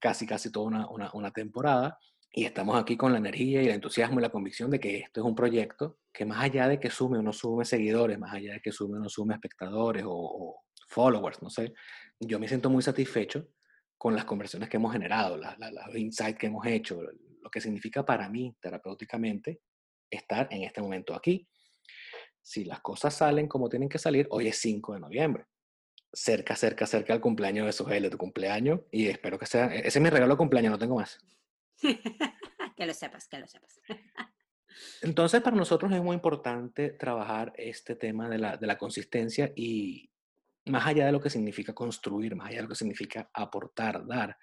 casi, 0.00 0.26
casi 0.26 0.50
toda 0.50 0.66
una, 0.88 1.12
una, 1.12 1.30
temporada. 1.30 1.98
Y 2.34 2.44
estamos 2.44 2.80
aquí 2.80 2.96
con 2.96 3.12
la 3.12 3.18
energía 3.18 3.62
y 3.62 3.66
el 3.66 3.74
entusiasmo 3.74 4.18
y 4.18 4.22
la 4.22 4.30
convicción 4.30 4.70
de 4.70 4.80
que 4.80 4.98
esto 4.98 5.20
es 5.20 5.26
un 5.26 5.34
proyecto 5.34 5.98
que 6.12 6.24
más 6.24 6.42
allá 6.42 6.68
de 6.68 6.80
que 6.80 6.90
sume 6.90 7.18
o 7.18 7.22
no 7.22 7.32
sume 7.32 7.64
seguidores, 7.64 8.18
más 8.18 8.32
allá 8.34 8.54
de 8.54 8.60
que 8.60 8.72
sume 8.72 8.98
o 8.98 9.00
no 9.00 9.08
sume 9.08 9.34
espectadores 9.34 10.04
o, 10.06 10.62
followers, 10.88 11.40
no 11.40 11.48
sé, 11.48 11.72
yo 12.20 12.38
me 12.38 12.46
siento 12.46 12.68
muy 12.68 12.82
satisfecho 12.82 13.48
con 13.96 14.14
las 14.14 14.26
conversiones 14.26 14.68
que 14.68 14.76
hemos 14.76 14.92
generado, 14.92 15.38
los 15.38 15.96
insights 15.96 16.38
que 16.38 16.48
hemos 16.48 16.66
hecho, 16.66 17.00
lo 17.00 17.50
que 17.50 17.62
significa 17.62 18.04
para 18.04 18.28
mí 18.28 18.54
terapéuticamente 18.60 19.62
estar 20.10 20.48
en 20.50 20.64
este 20.64 20.82
momento 20.82 21.14
aquí 21.14 21.48
si 22.42 22.64
las 22.64 22.80
cosas 22.80 23.14
salen 23.14 23.46
como 23.46 23.68
tienen 23.68 23.88
que 23.88 23.98
salir, 23.98 24.26
hoy 24.30 24.48
es 24.48 24.58
5 24.58 24.94
de 24.94 25.00
noviembre. 25.00 25.46
Cerca, 26.12 26.56
cerca, 26.56 26.86
cerca 26.86 27.12
al 27.12 27.20
cumpleaños 27.20 27.64
de 27.66 27.72
Sogel, 27.72 28.02
de 28.02 28.10
tu 28.10 28.18
cumpleaños. 28.18 28.80
Y 28.90 29.06
espero 29.06 29.38
que 29.38 29.46
sea. 29.46 29.66
Ese 29.66 29.98
es 29.98 30.00
mi 30.00 30.10
regalo 30.10 30.34
de 30.34 30.38
cumpleaños, 30.38 30.72
no 30.72 30.78
tengo 30.78 30.96
más. 30.96 31.18
que 32.76 32.86
lo 32.86 32.92
sepas, 32.92 33.28
que 33.28 33.38
lo 33.38 33.46
sepas. 33.46 33.80
Entonces, 35.02 35.40
para 35.40 35.56
nosotros 35.56 35.92
es 35.92 36.02
muy 36.02 36.14
importante 36.14 36.90
trabajar 36.90 37.52
este 37.56 37.94
tema 37.94 38.28
de 38.28 38.38
la, 38.38 38.56
de 38.56 38.66
la 38.66 38.76
consistencia 38.76 39.52
y 39.54 40.10
más 40.66 40.86
allá 40.86 41.06
de 41.06 41.12
lo 41.12 41.20
que 41.20 41.30
significa 41.30 41.74
construir, 41.74 42.34
más 42.34 42.48
allá 42.48 42.56
de 42.56 42.62
lo 42.62 42.68
que 42.68 42.74
significa 42.74 43.30
aportar, 43.32 44.06
dar. 44.06 44.36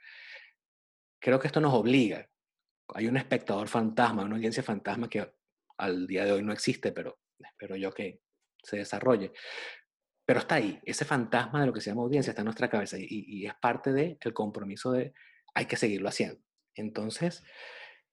Creo 1.20 1.40
que 1.40 1.48
esto 1.48 1.60
nos 1.60 1.74
obliga. 1.74 2.28
Hay 2.94 3.08
un 3.08 3.18
espectador 3.18 3.68
fantasma, 3.68 4.24
una 4.24 4.36
audiencia 4.36 4.64
fantasma 4.64 5.10
que 5.10 5.34
al 5.78 6.08
día 6.08 6.26
de 6.26 6.32
hoy 6.32 6.44
no 6.44 6.54
existe, 6.54 6.92
pero 6.92 7.20
espero 7.40 7.76
yo 7.76 7.92
que 7.92 8.22
se 8.64 8.78
desarrolle. 8.78 9.32
Pero 10.26 10.40
está 10.40 10.56
ahí, 10.56 10.80
ese 10.84 11.06
fantasma 11.06 11.62
de 11.62 11.68
lo 11.68 11.74
que 11.74 11.82
se 11.82 11.90
llama 11.90 12.04
audiencia 12.04 12.32
está 12.32 12.42
en 12.42 12.46
nuestra 12.46 12.70
cabeza 12.70 12.98
y, 13.00 13.46
es 13.46 13.54
parte 13.62 13.92
del 13.92 14.34
compromiso 14.34 14.92
de 14.92 15.14
hay 15.56 15.66
que 15.66 15.76
seguirlo 15.76 16.10
haciendo. 16.10 16.40
Entonces, 16.76 17.44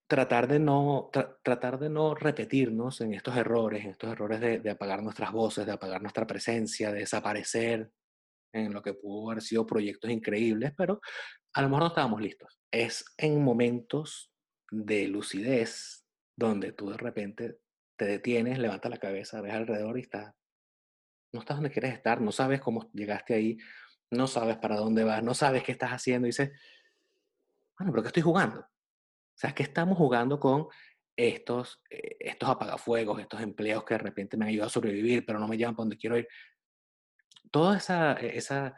tratar 0.07 0.49
de 0.49 0.59
no, 0.59 1.11
tratar 1.43 1.79
de 1.79 1.91
no 1.91 2.15
repetirnos 2.15 3.01
en 3.01 3.15
estos 3.15 3.37
errores, 3.37 3.85
en 3.85 3.91
estos 3.91 4.11
errores 4.11 4.41
de, 4.41 4.61
de, 4.61 4.71
apagar 4.71 5.03
nuestras 5.03 5.33
voces, 5.33 5.67
de 5.67 5.73
apagar 5.73 6.01
nuestra 6.01 6.27
presencia, 6.27 6.93
de 6.93 7.01
desaparecer 7.01 7.91
en 8.53 8.73
lo 8.73 8.83
que 8.83 8.95
pudo 8.95 9.31
haber 9.31 9.43
sido 9.43 9.67
proyectos 9.67 10.11
increíbles, 10.11 10.73
pero 10.77 11.01
a 11.53 11.63
lo 11.63 11.69
mejor 11.69 11.83
no 11.83 11.89
estábamos 11.89 12.21
listos. 12.23 12.59
Es 12.71 13.05
en 13.19 13.43
momentos 13.43 14.33
de 14.71 15.09
lucidez 15.09 16.05
donde 16.37 16.73
tú 16.73 16.91
de 16.91 16.97
repente 16.97 17.59
te 17.97 18.05
detienes, 18.05 18.59
levantas 18.59 18.91
la 18.91 18.99
cabeza, 18.99 19.41
ves 19.41 19.55
alrededor 19.55 19.99
y 19.99 20.03
estás, 20.03 20.35
no 21.33 21.41
estás 21.41 21.57
donde 21.57 21.71
quieres 21.71 21.95
estar, 21.95 22.21
no 22.21 22.33
sabes 22.33 22.61
cómo 22.61 22.91
llegaste 22.93 23.35
ahí, 23.35 23.59
no 24.11 24.27
sabes 24.27 24.57
para 24.59 24.77
dónde 24.77 25.05
vas, 25.05 25.23
no 25.23 25.35
sabes 25.35 25.63
qué 25.63 25.73
estás 25.73 25.91
haciendo 25.91 26.27
y 26.27 26.31
dices, 26.31 26.51
bueno, 27.79 27.93
pero 27.93 28.03
¿qué 28.03 28.09
estoy 28.09 28.23
jugando? 28.23 28.61
O 28.61 29.39
sea, 29.39 29.55
¿qué 29.55 29.63
estamos 29.63 29.99
jugando 29.99 30.39
con 30.39 30.69
estos, 31.17 31.83
eh, 31.91 32.17
estos 32.21 32.49
apagafuegos, 32.49 33.21
estos 33.21 33.41
empleos 33.41 33.85
que 33.85 33.95
de 33.95 33.99
repente 33.99 34.37
me 34.37 34.45
han 34.45 34.51
ayudado 34.51 34.69
a 34.69 34.73
sobrevivir, 34.73 35.25
pero 35.27 35.39
no 35.39 35.49
me 35.49 35.57
llevan 35.57 35.75
para 35.75 35.85
donde 35.85 35.99
quiero 35.99 36.17
ir? 36.17 36.29
Toda 37.51 37.77
esa, 37.77 38.15
e, 38.15 38.37
esa 38.37 38.75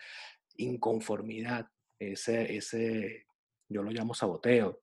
inconformidad, 0.56 1.68
ese, 1.98 2.56
ese, 2.56 3.26
yo 3.68 3.82
lo 3.82 3.90
llamo 3.90 4.14
saboteo, 4.14 4.82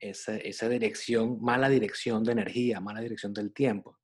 esa, 0.00 0.68
dirección, 0.68 1.40
mala 1.40 1.68
dirección 1.68 2.24
de 2.24 2.32
energía, 2.32 2.80
mala 2.80 3.00
dirección 3.00 3.32
del 3.32 3.52
tiempo. 3.52 3.98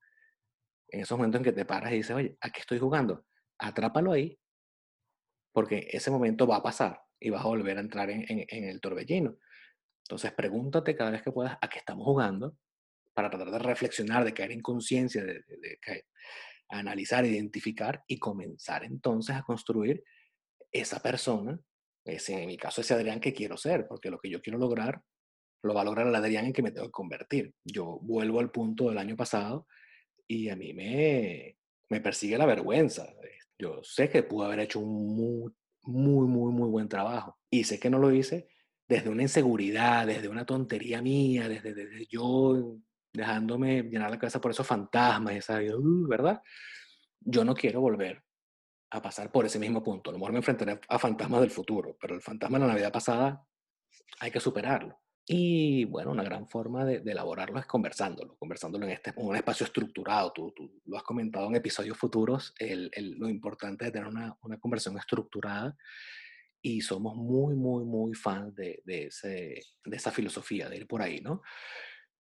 En 0.89 1.01
esos 1.01 1.17
momentos 1.17 1.41
en 1.41 1.45
que 1.45 1.53
te 1.53 1.65
paras 1.65 1.93
y 1.93 1.97
dices, 1.97 2.15
oye, 2.15 2.37
¿a 2.41 2.51
qué 2.51 2.61
estoy 2.61 2.79
jugando? 2.79 3.27
Atrápalo 3.59 4.13
ahí, 4.13 4.39
porque 5.53 5.89
ese 5.91 6.11
momento 6.11 6.47
va 6.47 6.57
a 6.57 6.63
pasar 6.63 7.01
y 7.19 7.31
vas 7.31 7.43
a 7.43 7.49
volver 7.49 7.79
a 7.79 7.81
entrar 7.81 8.11
en, 8.11 8.47
el 8.49 8.81
torbellino. 8.81 9.39
Entonces 10.05 10.33
pregúntate 10.33 10.95
cada 10.95 11.11
vez 11.11 11.23
que 11.23 11.33
puedas 11.33 11.57
a 11.61 11.69
qué 11.69 11.79
estamos 11.79 12.05
jugando 12.05 12.57
para 13.15 13.31
tratar 13.31 13.51
de 13.51 13.59
reflexionar, 13.59 14.25
de 14.25 14.35
caer 14.35 14.53
en 14.53 14.61
conciencia, 14.61 15.25
de, 15.25 15.43
de, 15.49 15.79
analizar, 16.69 17.25
identificar 17.25 18.05
y 18.07 18.19
comenzar 18.19 18.85
entonces 18.85 19.35
a 19.35 19.43
construir 19.43 20.05
esa 20.71 21.01
persona, 21.01 21.59
ese, 22.05 22.43
en 22.43 22.49
mi 22.49 22.57
caso 22.57 22.83
ese 22.83 22.95
Adrián 22.95 23.21
que 23.21 23.33
quiero 23.33 23.57
ser, 23.57 23.87
porque 23.89 24.11
lo 24.11 24.19
que 24.19 24.29
yo 24.29 24.43
quiero 24.43 24.59
lograr 24.59 25.03
lo 25.63 25.75
va 25.75 25.83
a 25.83 25.85
lograr 25.85 26.07
el 26.07 26.15
Adrián 26.15 26.47
en 26.47 26.53
que 26.53 26.63
me 26.63 26.71
tengo 26.71 26.87
que 26.87 26.93
convertir. 26.93 27.55
Yo 27.65 27.99
vuelvo 28.03 28.41
al 28.41 28.51
punto 28.51 28.89
del 28.89 28.99
año 28.99 29.17
pasado 29.17 29.67
y 30.27 30.49
a 30.49 30.57
mí 30.57 30.73
me, 30.73 31.57
me 31.89 32.01
persigue 32.01 32.39
la 32.39 32.47
vergüenza. 32.47 33.07
Yo 33.59 33.81
sé 33.83 34.09
que 34.09 34.23
pude 34.23 34.47
haber 34.47 34.61
hecho 34.61 34.81
un 34.81 35.17
muy, 35.17 35.53
muy, 35.83 36.29
muy, 36.29 36.53
muy 36.53 36.69
buen 36.69 36.89
trabajo 36.89 37.39
y 37.51 37.65
sé 37.65 37.79
que 37.79 37.91
no 37.91 37.99
lo 37.99 38.13
hice 38.13 38.49
desde 38.89 39.11
una 39.11 39.23
inseguridad, 39.23 40.07
desde 40.07 40.29
una 40.29 40.47
tontería 40.47 41.03
mía, 41.03 41.49
desde, 41.49 41.75
desde 41.75 42.07
yo 42.07 42.77
dejándome 43.13 43.83
llenar 43.83 44.11
la 44.11 44.19
cabeza 44.19 44.41
por 44.41 44.51
esos 44.51 44.67
fantasmas, 44.67 45.35
esa, 45.35 45.61
uh, 45.61 46.07
¿verdad? 46.07 46.43
Yo 47.21 47.45
no 47.45 47.55
quiero 47.55 47.81
volver 47.81 48.23
a 48.91 49.03
pasar 49.03 49.33
por 49.33 49.47
ese 49.47 49.59
mismo 49.59 49.83
punto. 49.83 50.11
A 50.11 50.13
lo 50.13 50.19
mejor 50.19 50.33
me 50.33 50.39
enfrentaré 50.39 50.79
a 50.89 50.99
fantasmas 50.99 51.41
del 51.41 51.51
futuro, 51.51 51.97
pero 52.01 52.15
el 52.15 52.23
fantasma 52.23 52.59
de 52.59 52.67
la 52.67 52.73
Navidad 52.73 52.93
pasada 52.93 53.45
hay 54.21 54.31
que 54.31 54.39
superarlo. 54.39 55.01
Y 55.29 55.85
bueno, 55.87 56.13
una 56.13 56.23
gran 56.23 56.47
forma 56.47 56.85
de, 56.85 57.03
elaborarlo 57.11 57.59
es 57.59 57.67
conversándolo, 57.67 58.37
conversándolo 58.37 58.87
en, 58.87 58.93
este, 58.93 59.13
un 59.17 59.35
espacio 59.35 59.67
estructurado. 59.67 60.33
Tú, 60.33 60.53
tú, 60.55 60.81
lo 60.85 60.97
has 60.97 61.03
comentado 61.03 61.49
en 61.49 61.57
episodios 61.57 61.99
futuros, 61.99 62.55
el, 62.61 62.91
el, 62.93 63.19
lo 63.19 63.29
importante 63.29 63.87
de 63.87 63.91
tener 63.91 64.07
una, 64.07 64.37
una, 64.43 64.59
conversación 64.59 64.99
estructurada 64.99 65.77
y 66.63 66.81
somos 66.81 67.17
muy, 67.17 67.57
muy, 67.57 67.85
muy 67.85 68.15
fans 68.15 68.55
de, 68.55 68.81
de, 68.85 69.07
ese, 69.07 69.61
de 69.85 69.97
esa 69.97 70.13
filosofía, 70.13 70.69
de 70.69 70.77
ir 70.77 70.87
por 70.87 71.03
ahí, 71.03 71.21
¿no? 71.21 71.43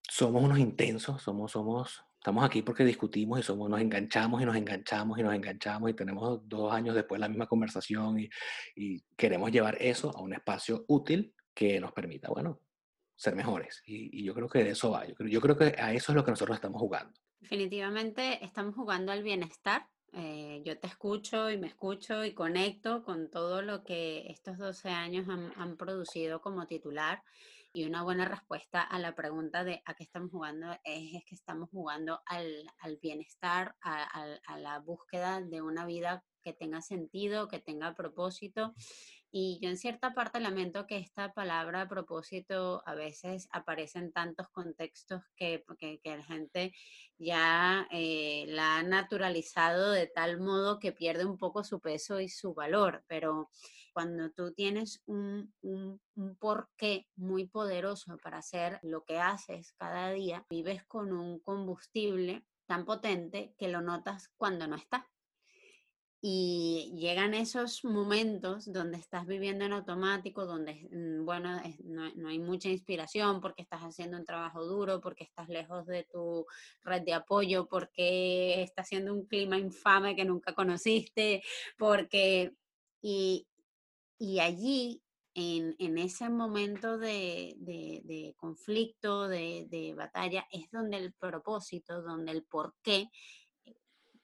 Somos 0.02 0.42
unos 0.42 0.58
intensos, 0.58 1.22
somos, 1.22 1.52
somos, 1.52 2.02
estamos 2.18 2.44
aquí 2.44 2.62
porque 2.62 2.84
discutimos 2.84 3.38
y 3.38 3.42
somos, 3.44 3.70
nos 3.70 3.80
enganchamos 3.80 4.42
y 4.42 4.44
nos 4.44 4.56
enganchamos 4.56 5.16
y 5.16 5.22
nos 5.22 5.34
enganchamos 5.34 5.90
y 5.90 5.94
tenemos 5.94 6.40
dos 6.48 6.72
años 6.72 6.96
después 6.96 7.20
la 7.20 7.28
misma 7.28 7.46
conversación 7.46 8.18
y, 8.18 8.28
y 8.74 9.04
queremos 9.16 9.52
llevar 9.52 9.76
eso 9.80 10.10
a 10.16 10.20
un 10.20 10.34
espacio 10.34 10.84
útil 10.88 11.32
que 11.54 11.80
nos 11.80 11.92
permita, 11.92 12.28
bueno, 12.28 12.60
ser 13.16 13.34
mejores. 13.34 13.82
Y, 13.86 14.24
yo 14.24 14.34
creo 14.34 14.48
que 14.48 14.62
de 14.64 14.70
eso 14.70 14.90
va. 14.90 15.06
Yo 15.06 15.14
creo, 15.14 15.28
yo 15.28 15.40
creo 15.40 15.56
que 15.56 15.74
a 15.78 15.92
eso 15.92 16.12
es 16.12 16.16
lo 16.16 16.24
que 16.24 16.30
nosotros 16.30 16.56
estamos 16.56 16.80
jugando. 16.80 17.18
Definitivamente 17.40 18.44
estamos 18.44 18.74
jugando 18.74 19.12
al 19.12 19.22
bienestar. 19.22 19.88
Eh, 20.12 20.62
yo 20.64 20.78
te 20.78 20.86
escucho 20.86 21.50
y 21.50 21.58
me 21.58 21.66
escucho 21.66 22.24
y 22.24 22.32
conecto 22.32 23.02
con 23.02 23.30
todo 23.30 23.60
lo 23.62 23.84
que 23.84 24.26
estos 24.28 24.56
12 24.58 24.88
años 24.90 25.28
han, 25.28 25.52
han 25.56 25.76
producido 25.76 26.40
como 26.40 26.66
titular. 26.66 27.22
Y 27.72 27.84
una 27.84 28.02
buena 28.02 28.24
respuesta 28.24 28.80
a 28.80 28.98
la 28.98 29.14
pregunta 29.14 29.62
de 29.62 29.82
a 29.84 29.92
qué 29.94 30.02
estamos 30.04 30.30
jugando 30.30 30.72
es, 30.82 31.14
es 31.14 31.24
que 31.26 31.34
estamos 31.34 31.68
jugando 31.70 32.22
al, 32.24 32.64
al 32.78 32.96
bienestar, 32.96 33.76
a, 33.82 34.02
a- 34.02 34.40
a 34.46 34.58
la 34.58 34.78
búsqueda 34.78 35.42
de 35.42 35.60
una 35.60 35.84
vida 35.84 36.24
que 36.42 36.54
tenga 36.54 36.80
sentido, 36.80 37.48
que 37.48 37.58
tenga 37.58 37.94
propósito. 37.94 38.72
Y 39.38 39.58
yo 39.60 39.68
en 39.68 39.76
cierta 39.76 40.14
parte 40.14 40.40
lamento 40.40 40.86
que 40.86 40.96
esta 40.96 41.34
palabra 41.34 41.86
propósito 41.86 42.82
a 42.86 42.94
veces 42.94 43.48
aparece 43.52 43.98
en 43.98 44.10
tantos 44.10 44.48
contextos 44.48 45.24
que, 45.36 45.62
que, 45.78 46.00
que 46.00 46.16
la 46.16 46.24
gente 46.24 46.72
ya 47.18 47.86
eh, 47.90 48.46
la 48.48 48.78
ha 48.78 48.82
naturalizado 48.82 49.90
de 49.90 50.06
tal 50.06 50.40
modo 50.40 50.78
que 50.78 50.92
pierde 50.92 51.26
un 51.26 51.36
poco 51.36 51.64
su 51.64 51.80
peso 51.80 52.18
y 52.18 52.30
su 52.30 52.54
valor. 52.54 53.04
Pero 53.08 53.50
cuando 53.92 54.30
tú 54.30 54.54
tienes 54.54 55.02
un, 55.04 55.52
un, 55.60 56.00
un 56.14 56.36
porqué 56.36 57.06
muy 57.14 57.46
poderoso 57.46 58.16
para 58.16 58.38
hacer 58.38 58.78
lo 58.82 59.04
que 59.04 59.18
haces 59.18 59.74
cada 59.74 60.12
día, 60.12 60.46
vives 60.48 60.82
con 60.84 61.12
un 61.12 61.40
combustible 61.40 62.46
tan 62.64 62.86
potente 62.86 63.54
que 63.58 63.68
lo 63.68 63.82
notas 63.82 64.30
cuando 64.38 64.66
no 64.66 64.76
está. 64.76 65.06
Y 66.22 66.92
llegan 66.96 67.34
esos 67.34 67.84
momentos 67.84 68.72
donde 68.72 68.96
estás 68.98 69.26
viviendo 69.26 69.64
en 69.64 69.72
automático, 69.72 70.46
donde, 70.46 70.88
mm, 70.90 71.24
bueno, 71.24 71.60
no, 71.84 72.10
no 72.16 72.28
hay 72.28 72.38
mucha 72.38 72.68
inspiración 72.68 73.40
porque 73.40 73.62
estás 73.62 73.82
haciendo 73.82 74.16
un 74.16 74.24
trabajo 74.24 74.64
duro, 74.64 75.00
porque 75.00 75.24
estás 75.24 75.48
lejos 75.48 75.86
de 75.86 76.04
tu 76.10 76.46
red 76.82 77.02
de 77.02 77.12
apoyo, 77.14 77.68
porque 77.68 78.62
está 78.62 78.82
haciendo 78.82 79.12
un 79.14 79.26
clima 79.26 79.58
infame 79.58 80.16
que 80.16 80.24
nunca 80.24 80.54
conociste, 80.54 81.42
porque... 81.78 82.52
Y, 83.02 83.46
y 84.18 84.40
allí, 84.40 85.02
en, 85.34 85.76
en 85.78 85.98
ese 85.98 86.30
momento 86.30 86.96
de, 86.98 87.54
de- 87.58 88.00
de 88.04 88.34
conflicto, 88.36 89.28
de, 89.28 89.66
de 89.68 89.94
batalla, 89.94 90.46
es 90.50 90.70
donde 90.70 90.96
el 90.96 91.12
propósito, 91.12 92.02
donde 92.02 92.32
el 92.32 92.44
porqué 92.44 93.10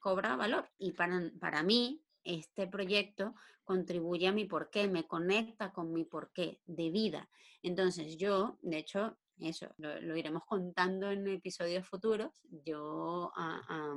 cobra 0.02 0.36
valor. 0.36 0.68
Y 0.78 0.92
para, 0.92 1.30
para 1.40 1.62
mí, 1.62 2.02
este 2.24 2.66
proyecto 2.66 3.34
contribuye 3.64 4.26
a 4.26 4.32
mi 4.32 4.44
porqué, 4.44 4.88
me 4.88 5.06
conecta 5.06 5.72
con 5.72 5.92
mi 5.92 6.04
porqué 6.04 6.60
de 6.66 6.90
vida. 6.90 7.30
Entonces 7.62 8.18
yo, 8.18 8.58
de 8.60 8.78
hecho, 8.78 9.16
eso 9.38 9.72
lo, 9.78 10.16
iremos 10.16 10.44
contando 10.44 11.10
en 11.10 11.26
episodios 11.28 11.86
futuros. 11.86 12.42
Yo 12.64 13.32
a, 13.36 13.96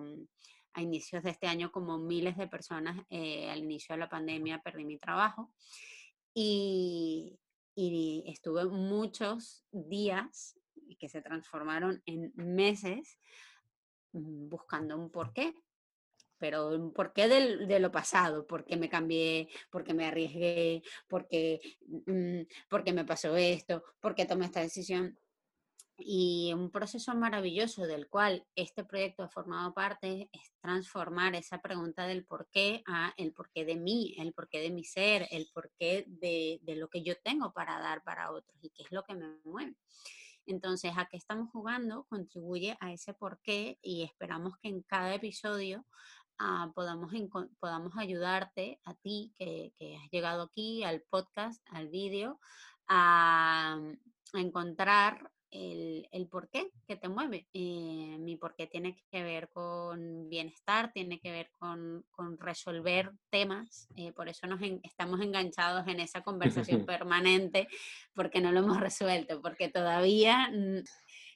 inicios 0.78 1.24
de 1.24 1.32
este 1.32 1.48
año, 1.48 1.72
como 1.72 1.98
miles 1.98 2.38
de 2.38 2.48
personas, 2.48 3.06
eh, 3.10 3.50
al 3.50 3.60
inicio 3.60 3.96
de 3.96 4.00
la 4.00 4.10
pandemia 4.10 4.62
perdí 4.62 4.84
mi 4.84 4.98
trabajo 4.98 5.54
y, 6.34 7.40
y 7.76 8.24
estuve 8.28 8.66
muchos 8.66 9.66
días 9.72 10.60
que 11.00 11.08
se 11.08 11.22
transformaron 11.22 12.02
en 12.06 12.34
meses 12.36 13.18
buscando 14.12 14.98
un 14.98 15.10
porqué, 15.10 15.54
pero 16.38 16.70
un 16.70 16.94
porqué 16.94 17.28
del- 17.28 17.68
de 17.68 17.80
lo 17.80 17.92
pasado, 17.92 18.46
porque 18.48 18.78
me 18.78 18.90
cambié, 18.90 19.50
porque 19.70 19.94
me 19.94 20.06
arriesgué, 20.06 20.82
porque, 21.08 21.60
mm, 22.06 22.42
porque 22.70 22.94
me 22.94 23.06
pasó 23.06 23.36
esto, 23.36 23.84
porque 24.00 24.26
tomé 24.26 24.46
esta 24.46 24.62
decisión. 24.62 25.18
Y 25.98 26.52
un 26.54 26.72
proceso 26.72 27.16
maravilloso 27.16 27.88
del 27.88 28.10
cual 28.10 28.46
este 28.56 28.84
proyecto 28.84 29.24
ha 29.24 29.30
formado 29.30 29.74
parte 29.74 30.30
es 30.34 30.52
transformar 30.60 31.36
esa 31.36 31.62
pregunta 31.62 32.06
del 32.06 32.26
por 32.26 32.50
qué 32.52 32.84
a 32.86 33.14
el 33.16 33.32
porqué 33.32 33.64
de 33.64 33.78
mí, 33.78 34.14
el 34.20 34.34
porqué 34.34 34.60
de 34.60 34.72
mi 34.72 34.84
ser, 34.84 35.26
el 35.32 35.48
porqué 35.54 36.04
de, 36.08 36.60
de 36.64 36.76
lo 36.76 36.90
que 36.90 37.02
yo 37.02 37.16
tengo 37.24 37.54
para 37.54 37.80
dar 37.80 38.04
para 38.04 38.32
otros 38.32 38.58
y 38.62 38.72
qué 38.72 38.84
es 38.84 38.92
lo 38.92 39.04
que 39.04 39.16
me 39.16 39.38
mueve. 39.46 39.78
Entonces, 40.46 40.92
a 40.98 41.06
qué 41.06 41.18
estamos 41.18 41.50
jugando 41.52 42.06
contribuye 42.10 42.78
a 42.80 42.92
ese 42.92 43.14
porqué 43.14 43.80
y 43.82 44.04
esperamos 44.04 44.58
que 44.62 44.68
en 44.68 44.82
cada 44.84 45.16
episodio 45.16 45.86
ah, 46.40 46.72
podamos, 46.74 47.12
podamos 47.60 47.94
ayudarte 47.98 48.80
a 48.84 48.94
ti 48.96 49.34
que, 49.38 49.74
que 49.78 49.96
has 49.98 50.10
llegado 50.12 50.44
aquí 50.44 50.84
al 50.84 51.02
podcast, 51.10 51.62
al 51.72 51.88
vídeo, 51.90 52.40
a, 52.88 53.80
a 54.34 54.40
encontrar 54.40 55.32
el, 55.52 56.08
el 56.12 56.28
porqué 56.28 56.70
que 56.86 56.98
te 56.98 57.08
mueve. 57.08 57.48
Eh, 57.54 58.18
mi 58.20 58.36
porqué 58.36 58.68
tiene 58.68 58.98
que 59.10 59.24
ver 59.24 59.50
con 59.50 60.28
bienestar, 60.28 60.92
tiene 60.92 61.20
que 61.20 61.32
ver 61.32 61.50
con, 61.58 62.06
con 62.12 62.38
resolver 62.38 63.12
temas, 63.30 63.88
eh, 63.96 64.12
por 64.12 64.28
eso 64.28 64.48
nos 64.48 64.62
en- 64.62 64.82
estamos 64.84 65.22
enganchados 65.22 65.88
en 65.88 66.02
esa 66.02 66.22
conversación 66.24 66.86
permanente, 66.86 67.70
porque 68.14 68.42
no 68.42 68.52
lo 68.52 68.60
hemos 68.60 68.80
resuelto, 68.82 69.42
porque 69.42 69.70
todavía... 69.70 70.52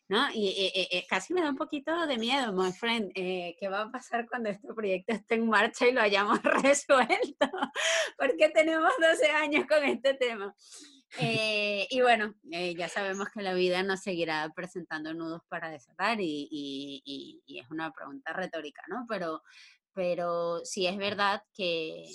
¿No? 0.10 0.28
Y, 0.34 0.48
y- 0.48 0.72
y- 0.74 0.98
y 0.98 1.06
casi 1.08 1.36
me 1.36 1.42
da 1.42 1.50
un 1.52 1.56
poquito 1.56 2.08
de 2.08 2.18
miedo, 2.18 2.52
my 2.52 2.72
friend. 2.74 3.12
eh, 3.14 3.56
¿Qué 3.60 3.70
va 3.70 3.82
a 3.84 3.92
pasar 3.92 4.28
cuando 4.28 4.50
este 4.50 4.68
proyecto 4.74 5.14
esté 5.14 5.36
en 5.36 5.48
marcha 5.48 5.88
y 5.88 5.92
lo 5.92 6.02
hayamos 6.02 6.40
resuelto? 6.44 7.48
Porque 8.18 8.50
tenemos 8.50 8.92
12 9.00 9.30
años 9.30 9.66
con 9.68 9.84
este 9.84 10.16
tema. 10.16 10.56
Eh, 11.20 11.88
y 11.92 12.02
bueno, 12.02 12.34
eh, 12.52 12.74
ya 12.76 12.90
sabemos 12.90 13.30
que 13.34 13.42
la 13.44 13.54
vida 13.54 13.84
nos 13.84 14.02
seguirá 14.02 14.52
presentando 14.56 15.14
nudos 15.14 15.42
para 15.48 15.70
desatar 15.70 16.18
y, 16.20 17.42
es 17.48 17.70
una 17.70 17.92
pregunta 17.92 18.34
retórica, 18.34 18.82
¿no? 18.90 19.06
Pero, 19.08 19.44
pero 19.94 20.60
sí 20.66 20.88
es 20.88 20.98
verdad 20.98 21.44
que 21.54 22.06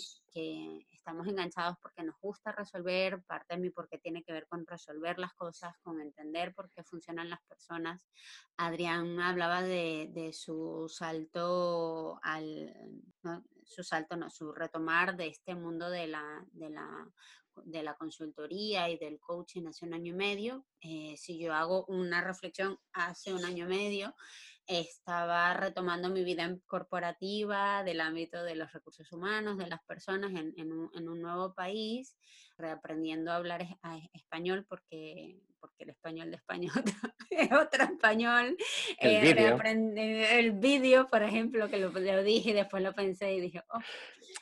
estamos 1.04 1.26
enganchados 1.28 1.76
porque 1.82 2.02
nos 2.02 2.18
gusta 2.18 2.50
resolver, 2.50 3.22
parte 3.24 3.54
de 3.54 3.60
mí 3.60 3.68
porque 3.68 3.98
tiene 3.98 4.22
que 4.22 4.32
ver 4.32 4.46
con 4.48 4.66
resolver 4.66 5.18
las 5.18 5.34
cosas, 5.34 5.76
con 5.82 6.00
entender 6.00 6.54
por 6.54 6.70
qué 6.70 6.82
funcionan 6.82 7.28
las 7.28 7.42
personas. 7.42 8.08
Adrián 8.56 9.20
hablaba 9.20 9.60
de, 9.60 10.08
de 10.14 10.32
su 10.32 10.86
salto 10.88 12.18
al, 12.22 12.74
no, 13.22 13.44
su 13.66 13.84
salto, 13.84 14.16
no, 14.16 14.30
su 14.30 14.50
retomar 14.52 15.14
de 15.14 15.26
este 15.26 15.54
mundo 15.54 15.90
de 15.90 16.06
la, 16.06 16.42
de 16.52 16.70
la 16.70 17.06
de 17.66 17.84
la 17.84 17.94
consultoría 17.94 18.88
y 18.88 18.98
del 18.98 19.20
coaching 19.20 19.68
hace 19.68 19.86
un 19.86 19.94
año 19.94 20.12
y 20.12 20.16
medio. 20.16 20.66
Eh, 20.80 21.14
si 21.16 21.38
yo 21.38 21.54
hago 21.54 21.84
una 21.86 22.20
reflexión 22.20 22.80
hace 22.92 23.32
un 23.32 23.44
año 23.44 23.66
y 23.66 23.68
medio, 23.68 24.16
estaba 24.66 25.55
retomando 25.55 26.09
mi 26.09 26.24
vida 26.24 26.57
corporativa 26.66 27.83
del 27.85 28.00
ámbito 28.00 28.42
de 28.44 28.55
los 28.57 28.72
recursos 28.72 29.11
humanos, 29.12 29.59
de 29.59 29.66
las 29.66 29.83
personas 29.85 30.31
en, 30.33 30.55
en 30.57 30.72
un, 30.72 30.90
en 30.94 31.09
un 31.09 31.20
nuevo 31.20 31.55
país, 31.55 32.16
reaprendiendo 32.57 33.31
a 33.33 33.37
hablar 33.37 33.62
es- 33.62 33.77
a- 33.83 33.98
español 34.12 34.64
porque, 34.68 35.38
porque 35.61 35.85
el 35.85 35.90
español 35.90 36.31
de 36.31 36.37
España 36.37 36.70
es 37.31 37.53
otro 37.53 37.85
español. 37.85 38.57
El 38.98 39.11
Eh, 39.11 39.20
vídeo. 39.35 39.59
el 39.64 40.53
vídeo, 40.53 41.07
por 41.09 41.22
ejemplo, 41.22 41.68
que 41.68 41.77
lo, 41.79 41.90
lo 41.90 42.22
dije 42.22 42.50
y 42.50 42.55
después 42.55 42.83
lo 42.83 42.94
pensé 42.94 43.35
y 43.35 43.40
dije, 43.40 43.62
oh, 43.68 43.79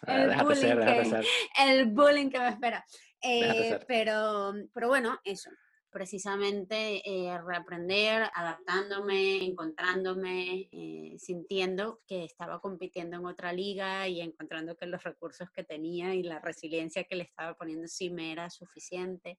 Ah, 0.07 0.17
el 0.25 0.31
ser, 0.31 0.45
bullying 0.45 0.77
déjate 0.77 1.03
que, 1.03 1.05
ser. 1.11 1.25
el 1.67 1.87
bullying 1.87 2.31
que 2.31 2.39
me 2.39 2.49
espera. 2.49 2.85
Eh, 3.21 3.69
ser. 3.69 3.85
pero, 3.87 4.53
pero 4.75 4.89
bueno, 4.89 5.21
eso, 5.23 5.51
precisamente 5.93 7.03
eh, 7.09 7.39
reaprender, 7.39 8.31
adaptándome, 8.35 9.45
encontrándome, 9.45 10.69
eh, 10.73 11.17
sintiendo 11.19 12.01
que 12.07 12.25
estaba 12.25 12.61
compitiendo 12.61 13.19
en 13.19 13.27
otra 13.27 13.53
liga 13.53 14.09
y 14.09 14.21
encontrando 14.21 14.77
que 14.77 14.87
los 14.87 15.05
recursos 15.05 15.51
que 15.51 15.63
tenía 15.63 16.15
y 16.15 16.23
la 16.23 16.41
resiliencia 16.41 17.05
que 17.05 17.17
le 17.17 17.25
estaba 17.25 17.55
poniendo 17.55 17.87
sí 17.87 18.11
me 18.11 18.33
era 18.33 18.51
suficiente. 18.51 19.39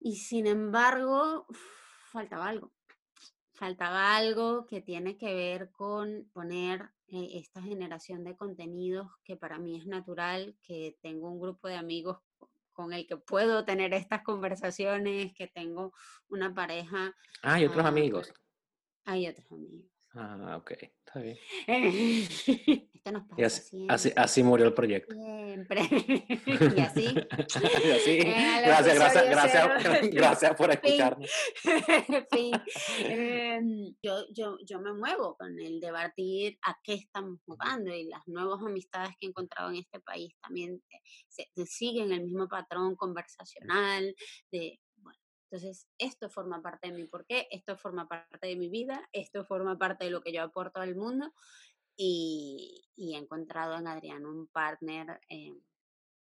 Y 0.00 0.16
sin 0.16 0.46
embargo, 0.46 1.46
faltaba 2.12 2.48
algo. 2.48 2.72
Faltaba 3.52 4.16
algo 4.16 4.66
que 4.66 4.80
tiene 4.80 5.16
que 5.16 5.34
ver 5.34 5.70
con 5.72 6.28
poner 6.32 6.90
eh, 7.08 7.38
esta 7.38 7.62
generación 7.62 8.22
de 8.22 8.36
contenidos 8.36 9.08
que 9.24 9.36
para 9.36 9.58
mí 9.58 9.76
es 9.76 9.86
natural, 9.86 10.56
que 10.62 10.96
tengo 11.00 11.30
un 11.30 11.40
grupo 11.40 11.66
de 11.66 11.76
amigos 11.76 12.18
con 12.78 12.92
el 12.92 13.08
que 13.08 13.16
puedo 13.16 13.64
tener 13.64 13.92
estas 13.92 14.22
conversaciones, 14.22 15.34
que 15.34 15.48
tengo 15.48 15.92
una 16.28 16.54
pareja, 16.54 17.12
Ah, 17.42 17.60
y 17.60 17.64
otros 17.64 17.84
ah, 17.84 17.88
amigos. 17.88 18.32
hay 19.04 19.26
otros 19.26 19.50
amigos. 19.50 19.90
Ah, 20.14 20.56
ok, 20.56 20.70
está 20.80 21.18
bien. 21.18 21.38
Nos 23.12 23.22
Y 23.24 23.42
pasa 23.42 23.44
así, 23.46 23.86
así, 23.88 24.02
siempre. 24.02 24.22
así 24.22 24.42
murió 24.42 24.66
el 24.66 24.74
proyecto. 24.74 25.14
Siempre. 25.14 25.80
y 26.76 26.80
así. 26.80 27.04
Y 27.06 27.90
así, 27.90 28.18
gracias, 28.18 28.94
gracias, 28.94 29.24
gracias, 29.30 30.10
gracias 30.12 30.54
por 30.56 30.70
escucharnos. 30.70 31.30
fin. 32.32 32.52
Em, 32.98 33.94
yo, 34.02 34.24
yo, 34.32 34.56
yo 34.64 34.80
me 34.80 34.92
muevo 34.92 35.36
con 35.36 35.58
el 35.58 35.80
debatir 35.80 36.58
a 36.66 36.76
qué 36.82 36.94
estamos 36.94 37.40
jugando 37.44 37.94
y 37.94 38.04
las 38.04 38.26
nuevas 38.26 38.60
amistades 38.62 39.10
que 39.18 39.26
he 39.26 39.28
encontrado 39.28 39.70
en 39.70 39.76
este 39.76 40.00
país 40.00 40.34
también 40.42 40.82
eh, 40.90 41.00
se- 41.28 41.48
se 41.54 41.66
siguen 41.66 42.12
el 42.12 42.24
mismo 42.24 42.48
patrón 42.48 42.96
conversacional 42.96 44.14
de, 44.52 44.80
Entonces, 45.50 45.88
esto 45.98 46.28
forma 46.28 46.60
parte 46.60 46.88
de 46.88 46.94
mi 46.94 47.06
porqué, 47.06 47.48
esto 47.50 47.74
forma 47.76 48.06
parte 48.06 48.46
de 48.48 48.56
mi 48.56 48.68
vida, 48.68 49.08
esto 49.12 49.44
forma 49.46 49.78
parte 49.78 50.04
de 50.04 50.10
lo 50.10 50.20
que 50.20 50.30
yo 50.32 50.42
aporto 50.42 50.80
al 50.80 50.94
mundo 50.94 51.32
y, 51.98 52.84
he 52.96 53.16
encontrado 53.16 53.76
en 53.76 53.88
Adrián 53.88 54.24
un 54.24 54.46
partner 54.46 55.20
eh, 55.28 55.52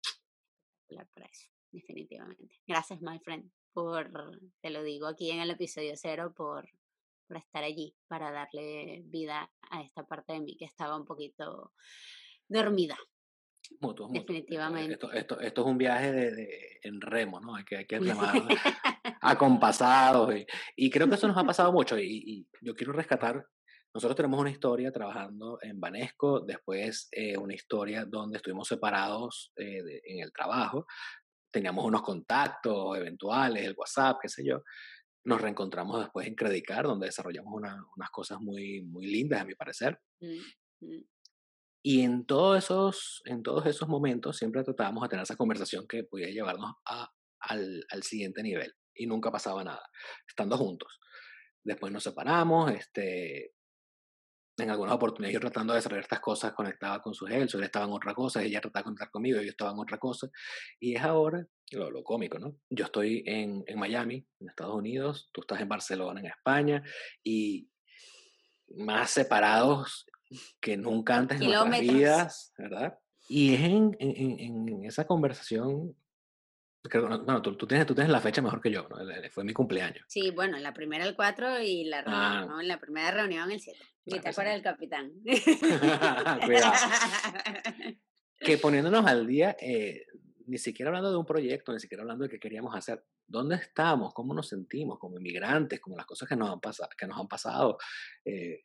espectacular 0.03 1.09
para 1.15 1.27
eso, 1.27 1.49
definitivamente. 1.71 2.61
Gracias, 2.67 3.01
my 3.01 3.19
friend, 3.21 3.51
por, 3.73 4.11
te 4.61 4.71
lo 4.71 4.83
digo 4.83 5.07
aquí 5.07 5.31
en 5.31 5.41
el 5.41 5.51
episodio 5.51 5.95
cero, 5.97 6.35
por, 6.37 6.69
por 7.27 7.39
estar 7.39 7.65
allí, 7.65 7.97
para 8.07 8.31
darle 8.31 9.03
vida 9.07 9.51
a 9.71 9.83
esta 9.83 10.05
parte 10.07 10.35
de 10.35 10.41
mí 10.41 10.57
que 10.57 10.67
estaba 10.67 10.97
un 10.97 11.07
poquito 11.07 11.73
dormida. 12.47 12.99
Definitivamente. 14.11 14.93
Esto, 14.93 15.13
esto, 15.13 15.41
esto, 15.41 15.61
es 15.63 15.67
un 15.67 15.79
viaje 15.79 16.13
de, 16.13 16.81
en 16.83 17.01
remo, 17.01 17.41
¿no? 17.41 17.55
Hay 17.55 17.65
que, 17.65 17.79
hay 17.79 17.87
que 17.87 17.99
remar 18.01 18.35
acompasados. 19.21 20.35
Y, 20.35 20.47
y, 20.77 20.91
creo 20.91 21.09
que 21.09 21.15
eso 21.15 21.29
nos 21.29 21.37
ha 21.39 21.45
pasado 21.45 21.73
mucho. 21.73 21.99
Y, 21.99 22.23
y, 22.27 22.47
yo 22.61 22.75
quiero 22.75 22.93
rescatar, 22.93 23.47
nosotros 23.95 24.17
tenemos 24.17 24.41
una 24.41 24.51
historia 24.51 24.91
trabajando 24.91 25.59
en 25.61 25.79
Banesco, 25.79 26.41
después 26.41 27.09
eh, 27.13 27.37
una 27.37 27.55
historia 27.55 28.07
donde 28.07 28.39
estuvimos 28.39 28.69
separados 28.69 29.53
eh, 29.57 30.01
en 30.05 30.23
el 30.23 30.33
trabajo. 30.33 30.87
Teníamos 31.53 31.85
unos 31.85 32.01
contactos 32.01 32.97
eventuales, 32.97 33.65
el 33.65 33.75
WhatsApp, 33.77 34.19
qué 34.23 34.29
sé 34.31 34.45
yo. 34.47 34.63
Nos 35.25 35.43
reencontramos 35.43 36.01
después 36.01 36.27
en 36.27 36.35
Credicar, 36.35 36.85
donde 36.85 37.07
desarrollamos 37.07 37.53
una, 37.53 37.85
unas 37.97 38.11
cosas 38.11 38.41
muy, 38.41 38.83
muy 38.83 39.07
lindas, 39.07 39.43
a 39.43 39.45
mi 39.45 39.55
parecer. 39.55 40.01
Mm, 40.21 40.87
mm. 40.87 41.05
Y 41.85 42.03
en 42.03 42.25
todos 42.25 42.65
esos, 42.65 43.23
en 43.27 43.43
todos 43.43 43.67
esos 43.67 43.89
momentos 43.89 44.39
siempre 44.39 44.65
tratábamos 44.65 45.03
de 45.03 45.09
tener 45.11 45.25
esa 45.25 45.37
conversación 45.37 45.87
que 45.87 46.05
podía 46.05 46.31
llevarnos 46.31 46.73
a, 46.87 47.11
al, 47.41 47.85
al, 47.91 48.03
siguiente 48.05 48.43
nivel. 48.43 48.73
Y 48.95 49.07
nunca 49.07 49.31
pasaba 49.31 49.63
nada, 49.65 49.85
estando 50.27 50.57
juntos. 50.57 50.99
Después 51.65 51.93
nos 51.93 52.05
separamos, 52.05 52.71
este, 52.73 53.53
en 54.63 54.71
algunas 54.71 54.95
oportunidades 54.95 55.35
yo 55.35 55.41
tratando 55.41 55.73
de 55.73 55.79
desarrollar 55.79 56.05
estas 56.05 56.21
cosas 56.21 56.53
conectaba 56.53 57.01
con 57.01 57.15
su 57.15 57.27
él, 57.27 57.49
él 57.53 57.63
estaba 57.63 57.87
en 57.87 57.93
otra 57.93 58.15
cosa, 58.15 58.43
ella 58.43 58.61
trataba 58.61 58.81
de 58.81 58.85
conectar 58.85 59.11
conmigo, 59.11 59.41
yo 59.41 59.51
estaba 59.51 59.73
en 59.73 59.79
otra 59.79 59.99
cosa. 59.99 60.29
Y 60.81 60.97
es 60.97 61.03
ahora 61.03 61.47
lo, 61.73 61.91
lo 61.91 62.03
cómico, 62.03 62.39
¿no? 62.39 62.57
Yo 62.71 62.85
estoy 62.85 63.23
en, 63.27 63.65
en 63.67 63.79
Miami, 63.79 64.27
en 64.41 64.49
Estados 64.49 64.75
Unidos, 64.75 65.31
tú 65.33 65.41
estás 65.43 65.61
en 65.61 65.69
Barcelona, 65.69 66.21
en 66.21 66.27
España, 66.27 66.83
y 67.23 67.69
más 68.77 69.11
separados 69.11 70.07
que 70.61 70.77
nunca 70.77 71.17
antes 71.17 71.41
en 71.41 71.51
nuestras 71.51 71.81
vidas, 71.81 72.53
¿verdad? 72.57 72.99
Y 73.29 73.55
es 73.55 73.61
en, 73.61 73.97
en, 74.01 74.69
en 74.69 74.85
esa 74.85 75.07
conversación, 75.07 75.95
bueno, 76.93 77.41
tú, 77.43 77.57
tú, 77.57 77.67
tienes, 77.67 77.87
tú 77.87 77.95
tienes 77.95 78.11
la 78.11 78.21
fecha 78.21 78.43
mejor 78.43 78.61
que 78.61 78.71
yo, 78.71 78.89
¿no? 78.89 78.97
Fue 79.31 79.45
mi 79.45 79.53
cumpleaños. 79.53 80.05
Sí, 80.09 80.31
bueno, 80.31 80.59
la 80.59 80.73
primera 80.73 81.05
el 81.05 81.15
4 81.15 81.61
y 81.61 81.85
la 81.85 82.03
reunión, 82.03 82.23
ah. 82.23 82.47
¿no? 82.47 82.63
La 82.63 82.81
primera 82.81 83.13
reunión 83.13 83.51
el 83.51 83.61
7. 83.61 83.79
Y 84.05 84.19
te 84.19 84.29
acuerdas 84.29 84.55
del 84.55 84.63
capitán. 84.63 85.13
Cuidado. 86.45 86.73
que 88.41 88.59
poniéndonos 88.59 89.07
al 89.07 89.27
día, 89.27 89.57
eh, 89.61 90.07
ni 90.47 90.59
siquiera 90.59 90.89
hablando 90.89 91.11
de 91.11 91.17
un 91.17 91.27
proyecto, 91.27 91.73
ni 91.73 91.81
siquiera 91.81 92.03
hablando 92.03 92.25
de 92.25 92.31
qué 92.31 92.39
queríamos 92.39 92.75
hacer, 92.75 93.05
¿dónde 93.27 93.57
estamos? 93.57 94.13
¿Cómo 94.13 94.35
nos 94.35 94.49
sentimos 94.49 94.99
como 94.99 95.19
inmigrantes? 95.19 95.81
Como 95.81 95.97
las 95.97 96.07
cosas 96.07 96.29
que 96.29 96.37
nos 96.37 96.51
han, 96.51 96.61
pasado, 96.61 96.89
que 96.97 97.07
nos 97.07 97.19
han 97.19 97.29
pasado. 97.29 97.79
Eh, 98.25 98.65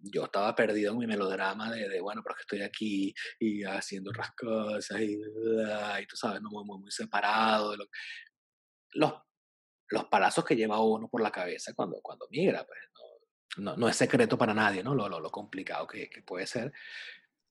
yo 0.00 0.24
estaba 0.24 0.54
perdido 0.54 0.92
en 0.92 0.98
mi 0.98 1.06
melodrama 1.06 1.72
de, 1.72 1.88
de, 1.88 2.00
bueno, 2.00 2.22
pero 2.22 2.34
es 2.34 2.36
que 2.38 2.56
estoy 2.56 2.62
aquí 2.62 3.14
y 3.40 3.64
haciendo 3.64 4.10
otras 4.10 4.30
cosas 4.32 5.00
y, 5.00 5.14
y 5.14 6.06
tú 6.06 6.16
sabes, 6.16 6.40
¿no? 6.40 6.50
muy, 6.50 6.64
muy, 6.64 6.78
muy 6.78 6.90
separado. 6.90 7.72
De 7.72 7.78
lo, 7.78 7.84
los, 8.94 9.12
los 9.88 10.04
palazos 10.06 10.44
que 10.44 10.56
lleva 10.56 10.80
uno 10.80 11.08
por 11.08 11.20
la 11.20 11.32
cabeza 11.32 11.72
cuando, 11.74 12.00
cuando 12.00 12.26
migra, 12.30 12.64
pues 12.64 12.78
no, 12.94 13.00
no, 13.58 13.76
no 13.76 13.88
es 13.88 13.96
secreto 13.96 14.38
para 14.38 14.54
nadie, 14.54 14.82
¿no? 14.82 14.94
Lo, 14.94 15.08
lo, 15.08 15.20
lo 15.20 15.30
complicado 15.30 15.86
que, 15.86 16.08
que, 16.08 16.22
puede 16.22 16.46
ser, 16.46 16.72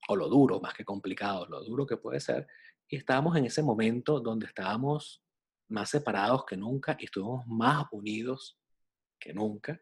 o 0.08 0.16
lo 0.16 0.28
duro, 0.28 0.60
más 0.60 0.74
que 0.74 0.86
complicado, 0.86 1.46
lo 1.48 1.64
duro 1.64 1.86
que 1.86 1.98
puede 1.98 2.20
ser. 2.20 2.48
Y 2.88 2.96
estábamos 2.96 3.36
en 3.36 3.46
ese 3.46 3.62
momento 3.62 4.20
donde 4.20 4.48
estábamos 4.48 5.24
más 5.70 5.90
separados 5.90 6.46
que 6.46 6.58
nunca 6.58 6.96
y 7.00 7.06
estuvimos 7.06 7.46
más 7.48 7.86
unidos 7.92 8.58
que 9.20 9.34
nunca 9.34 9.80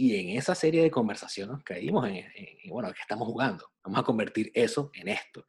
y 0.00 0.14
en 0.14 0.38
esa 0.38 0.54
serie 0.54 0.80
de 0.84 0.92
conversaciones 0.92 1.62
caímos 1.64 2.06
en, 2.06 2.18
en, 2.18 2.70
bueno, 2.70 2.92
que 2.92 3.00
estamos 3.00 3.26
jugando. 3.26 3.72
Vamos 3.82 3.98
a 3.98 4.04
convertir 4.04 4.48
eso 4.54 4.92
en 4.94 5.08
esto. 5.08 5.44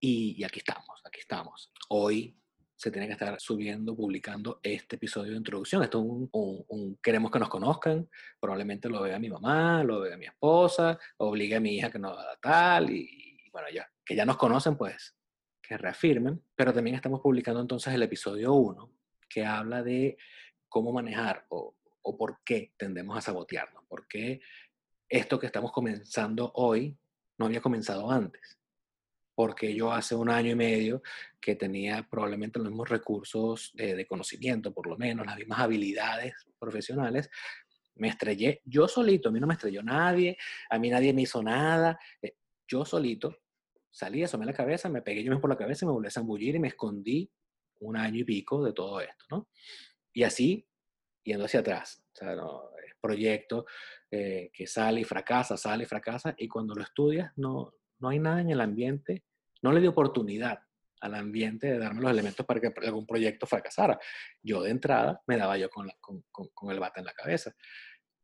Y, 0.00 0.42
aquí 0.42 0.58
estamos, 0.58 1.00
aquí 1.04 1.20
estamos. 1.20 1.72
Hoy 1.88 2.36
se 2.76 2.90
tiene 2.90 3.06
que 3.06 3.14
estar 3.14 3.40
subiendo, 3.40 3.96
publicando 3.96 4.60
este 4.62 4.96
episodio 4.96 5.32
de 5.32 5.38
introducción. 5.38 5.82
Esto 5.82 5.98
es 5.98 6.04
un, 6.04 6.64
un, 6.68 6.96
queremos 7.02 7.30
que 7.30 7.38
nos 7.38 7.48
conozcan. 7.48 8.08
Probablemente 8.38 8.88
lo 8.88 9.02
vea 9.02 9.18
mi 9.18 9.30
mamá, 9.30 9.82
lo 9.82 10.00
vea 10.00 10.16
mi 10.16 10.26
esposa, 10.26 10.98
obligue 11.16 11.56
a 11.56 11.60
mi 11.60 11.76
hija 11.76 11.90
que 11.90 11.98
no 11.98 12.10
haga 12.10 12.36
tal. 12.40 12.90
Y, 12.90 13.40
y 13.46 13.50
bueno, 13.50 13.68
ya, 13.72 13.90
que 14.04 14.14
ya 14.14 14.24
nos 14.24 14.36
conocen, 14.36 14.76
pues 14.76 15.16
que 15.60 15.76
reafirmen. 15.76 16.42
Pero 16.54 16.72
también 16.72 16.96
estamos 16.96 17.20
publicando 17.20 17.60
entonces 17.60 17.92
el 17.94 18.02
episodio 18.02 18.52
1, 18.52 18.92
que 19.28 19.44
habla 19.44 19.82
de 19.82 20.16
cómo 20.68 20.92
manejar 20.92 21.46
o 21.48 21.76
o 22.06 22.16
por 22.16 22.38
qué 22.44 22.72
tendemos 22.76 23.18
a 23.18 23.20
sabotearnos, 23.20 23.84
por 23.88 24.06
qué 24.06 24.40
esto 25.08 25.40
que 25.40 25.46
estamos 25.46 25.72
comenzando 25.72 26.52
hoy 26.54 26.96
no 27.36 27.46
había 27.46 27.60
comenzado 27.60 28.10
antes. 28.10 28.58
Porque 29.36 29.72
yo 29.72 29.92
hace 29.92 30.16
un 30.16 30.28
año 30.28 30.50
y 30.50 30.56
medio 30.56 31.02
que 31.40 31.54
tenía 31.54 32.04
probablemente 32.10 32.58
los 32.58 32.68
mismos 32.68 32.88
recursos 32.88 33.70
de, 33.74 33.94
de 33.94 34.06
conocimiento, 34.06 34.74
por 34.74 34.88
lo 34.88 34.96
menos, 34.96 35.24
las 35.24 35.36
mismas 35.36 35.60
habilidades 35.60 36.34
profesionales, 36.58 37.30
me 37.96 38.08
estrellé 38.08 38.60
yo 38.64 38.88
solito, 38.88 39.28
a 39.28 39.32
mí 39.32 39.38
no 39.38 39.46
me 39.46 39.54
estrelló 39.54 39.82
nadie, 39.82 40.36
a 40.68 40.78
mí 40.78 40.90
nadie 40.90 41.12
me 41.12 41.22
hizo 41.22 41.42
nada, 41.42 41.98
eh, 42.20 42.34
yo 42.66 42.84
solito 42.84 43.38
salí, 43.90 44.22
asomé 44.22 44.44
la 44.44 44.52
cabeza, 44.52 44.90
me 44.90 45.00
pegué 45.00 45.22
yo 45.22 45.30
mismo 45.30 45.40
por 45.40 45.50
la 45.50 45.56
cabeza, 45.56 45.86
me 45.86 45.92
volví 45.92 46.08
a 46.08 46.10
zambullir 46.10 46.54
y 46.54 46.58
me 46.58 46.68
escondí 46.68 47.30
un 47.80 47.96
año 47.96 48.20
y 48.20 48.24
pico 48.24 48.62
de 48.62 48.72
todo 48.74 49.00
esto, 49.00 49.24
¿no? 49.30 49.48
Y 50.12 50.22
así 50.22 50.68
yendo 51.22 51.46
hacia 51.46 51.60
atrás. 51.60 52.04
O 52.12 52.16
sea, 52.16 52.34
no, 52.34 52.70
proyecto 53.00 53.66
eh, 54.10 54.50
que 54.52 54.66
sale 54.66 55.00
y 55.00 55.04
fracasa, 55.04 55.56
sale 55.56 55.84
y 55.84 55.86
fracasa, 55.86 56.34
y 56.36 56.48
cuando 56.48 56.74
lo 56.74 56.82
estudias 56.82 57.32
no, 57.36 57.74
no 57.98 58.08
hay 58.08 58.18
nada 58.18 58.40
en 58.40 58.50
el 58.50 58.60
ambiente, 58.60 59.24
no 59.62 59.72
le 59.72 59.80
dio 59.80 59.90
oportunidad 59.90 60.60
al 61.00 61.14
ambiente 61.14 61.66
de 61.66 61.78
darme 61.78 62.02
los 62.02 62.10
elementos 62.10 62.44
para 62.46 62.60
que 62.60 62.72
algún 62.84 63.06
proyecto 63.06 63.46
fracasara. 63.46 63.98
Yo 64.42 64.62
de 64.62 64.70
entrada 64.70 65.22
me 65.26 65.36
daba 65.36 65.56
yo 65.58 65.68
con, 65.70 65.90
con, 66.00 66.70
el 66.70 66.80
bate 66.80 67.00
en 67.00 67.06
la 67.06 67.12
cabeza. 67.12 67.54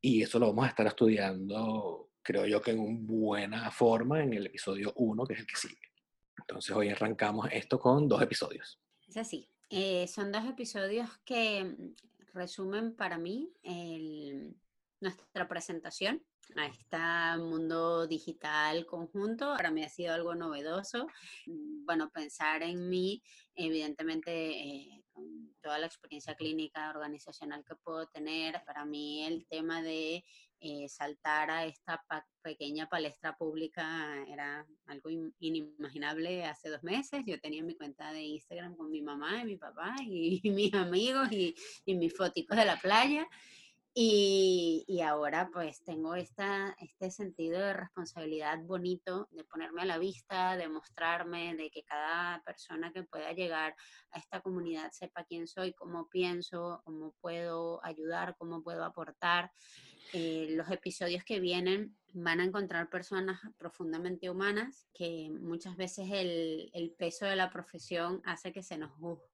Y 0.00 0.22
eso 0.22 0.38
lo 0.38 0.48
vamos 0.48 0.64
a 0.64 0.68
estar 0.68 0.86
estudiando, 0.86 2.10
creo 2.22 2.46
yo 2.46 2.60
que 2.60 2.72
en 2.72 3.06
buena 3.06 3.70
forma 3.70 4.22
en 4.22 4.32
el 4.32 4.46
episodio 4.46 4.92
1, 4.96 5.26
que 5.26 5.34
es 5.34 5.40
el 5.40 5.46
que 5.46 5.56
sigue. 5.56 5.92
Entonces 6.38 6.74
hoy 6.74 6.88
arrancamos 6.88 7.48
esto 7.52 7.78
con 7.78 8.08
dos 8.08 8.20
episodios. 8.20 8.80
Es 9.06 9.16
así. 9.16 9.48
Eh, 9.70 10.06
son 10.08 10.32
dos 10.32 10.44
episodios 10.44 11.08
que 11.24 11.94
resumen 12.34 12.94
para 12.94 13.16
mí 13.18 13.52
el, 13.62 14.56
nuestra 15.02 15.48
presentación 15.48 16.22
a 16.56 16.66
este 16.66 17.42
mundo 17.42 18.06
digital 18.06 18.86
conjunto. 18.86 19.54
Para 19.56 19.70
mí 19.70 19.82
ha 19.82 19.88
sido 19.88 20.14
algo 20.14 20.34
novedoso. 20.34 21.06
Mm, 21.46 21.84
bueno, 21.84 22.10
pensar 22.10 22.62
en 22.62 22.88
mí, 22.88 23.22
evidentemente, 23.54 24.30
eh, 24.50 25.04
con 25.12 25.54
toda 25.60 25.78
la 25.78 25.86
experiencia 25.86 26.34
clínica 26.34 26.90
organizacional 26.90 27.64
que 27.64 27.74
puedo 27.76 28.06
tener, 28.06 28.62
para 28.64 28.84
mí 28.84 29.24
el 29.24 29.46
tema 29.46 29.82
de 29.82 30.24
eh, 30.60 30.88
saltar 30.88 31.50
a 31.50 31.66
esta 31.66 32.04
pequeña 32.40 32.88
palestra 32.88 33.36
pública 33.36 34.24
era 34.28 34.64
algo 34.86 35.10
inimaginable 35.40 36.44
hace 36.44 36.70
dos 36.70 36.82
meses. 36.82 37.24
Yo 37.26 37.40
tenía 37.40 37.62
mi 37.62 37.74
cuenta 37.74 38.12
de 38.12 38.22
Instagram 38.22 38.76
con 38.76 38.90
mi 38.90 39.02
mamá 39.02 39.42
y 39.42 39.46
mi 39.46 39.56
papá 39.56 39.96
y, 40.00 40.40
mis 40.50 40.72
amigos 40.74 41.30
y, 41.32 41.54
y 41.84 41.94
mis 41.96 42.16
fotos 42.16 42.56
de 42.56 42.64
la 42.64 42.78
playa. 42.78 43.26
Y, 43.94 45.00
ahora 45.04 45.50
pues 45.52 45.82
tengo 45.84 46.14
esta, 46.14 46.74
este 46.80 47.10
sentido 47.10 47.60
de 47.60 47.74
responsabilidad 47.74 48.58
bonito 48.62 49.28
de 49.32 49.44
ponerme 49.44 49.82
a 49.82 49.86
la 49.86 49.98
vista, 49.98 50.56
de 50.56 50.68
mostrarme, 50.68 51.54
de 51.56 51.70
que 51.70 51.82
cada 51.82 52.42
persona 52.42 52.90
que 52.92 53.02
pueda 53.02 53.32
llegar 53.32 53.74
a 54.12 54.18
esta 54.18 54.40
comunidad 54.40 54.90
sepa 54.92 55.24
quién 55.24 55.46
soy, 55.46 55.74
cómo 55.74 56.08
pienso, 56.08 56.80
cómo 56.84 57.12
puedo 57.20 57.84
ayudar, 57.84 58.34
cómo 58.38 58.62
puedo 58.62 58.82
aportar. 58.84 59.52
Eh, 60.14 60.48
los 60.50 60.70
episodios 60.70 61.24
que 61.24 61.40
vienen 61.40 61.96
van 62.14 62.40
a 62.40 62.44
encontrar 62.44 62.88
personas 62.88 63.40
profundamente 63.58 64.30
humanas 64.30 64.86
que 64.94 65.30
muchas 65.40 65.76
veces 65.76 66.08
el, 66.10 66.70
el 66.72 66.92
peso 66.92 67.26
de 67.26 67.36
la 67.36 67.50
profesión 67.50 68.20
hace 68.24 68.52
que 68.52 68.62
se 68.62 68.78
nos 68.78 68.92
juzgue 68.92 69.31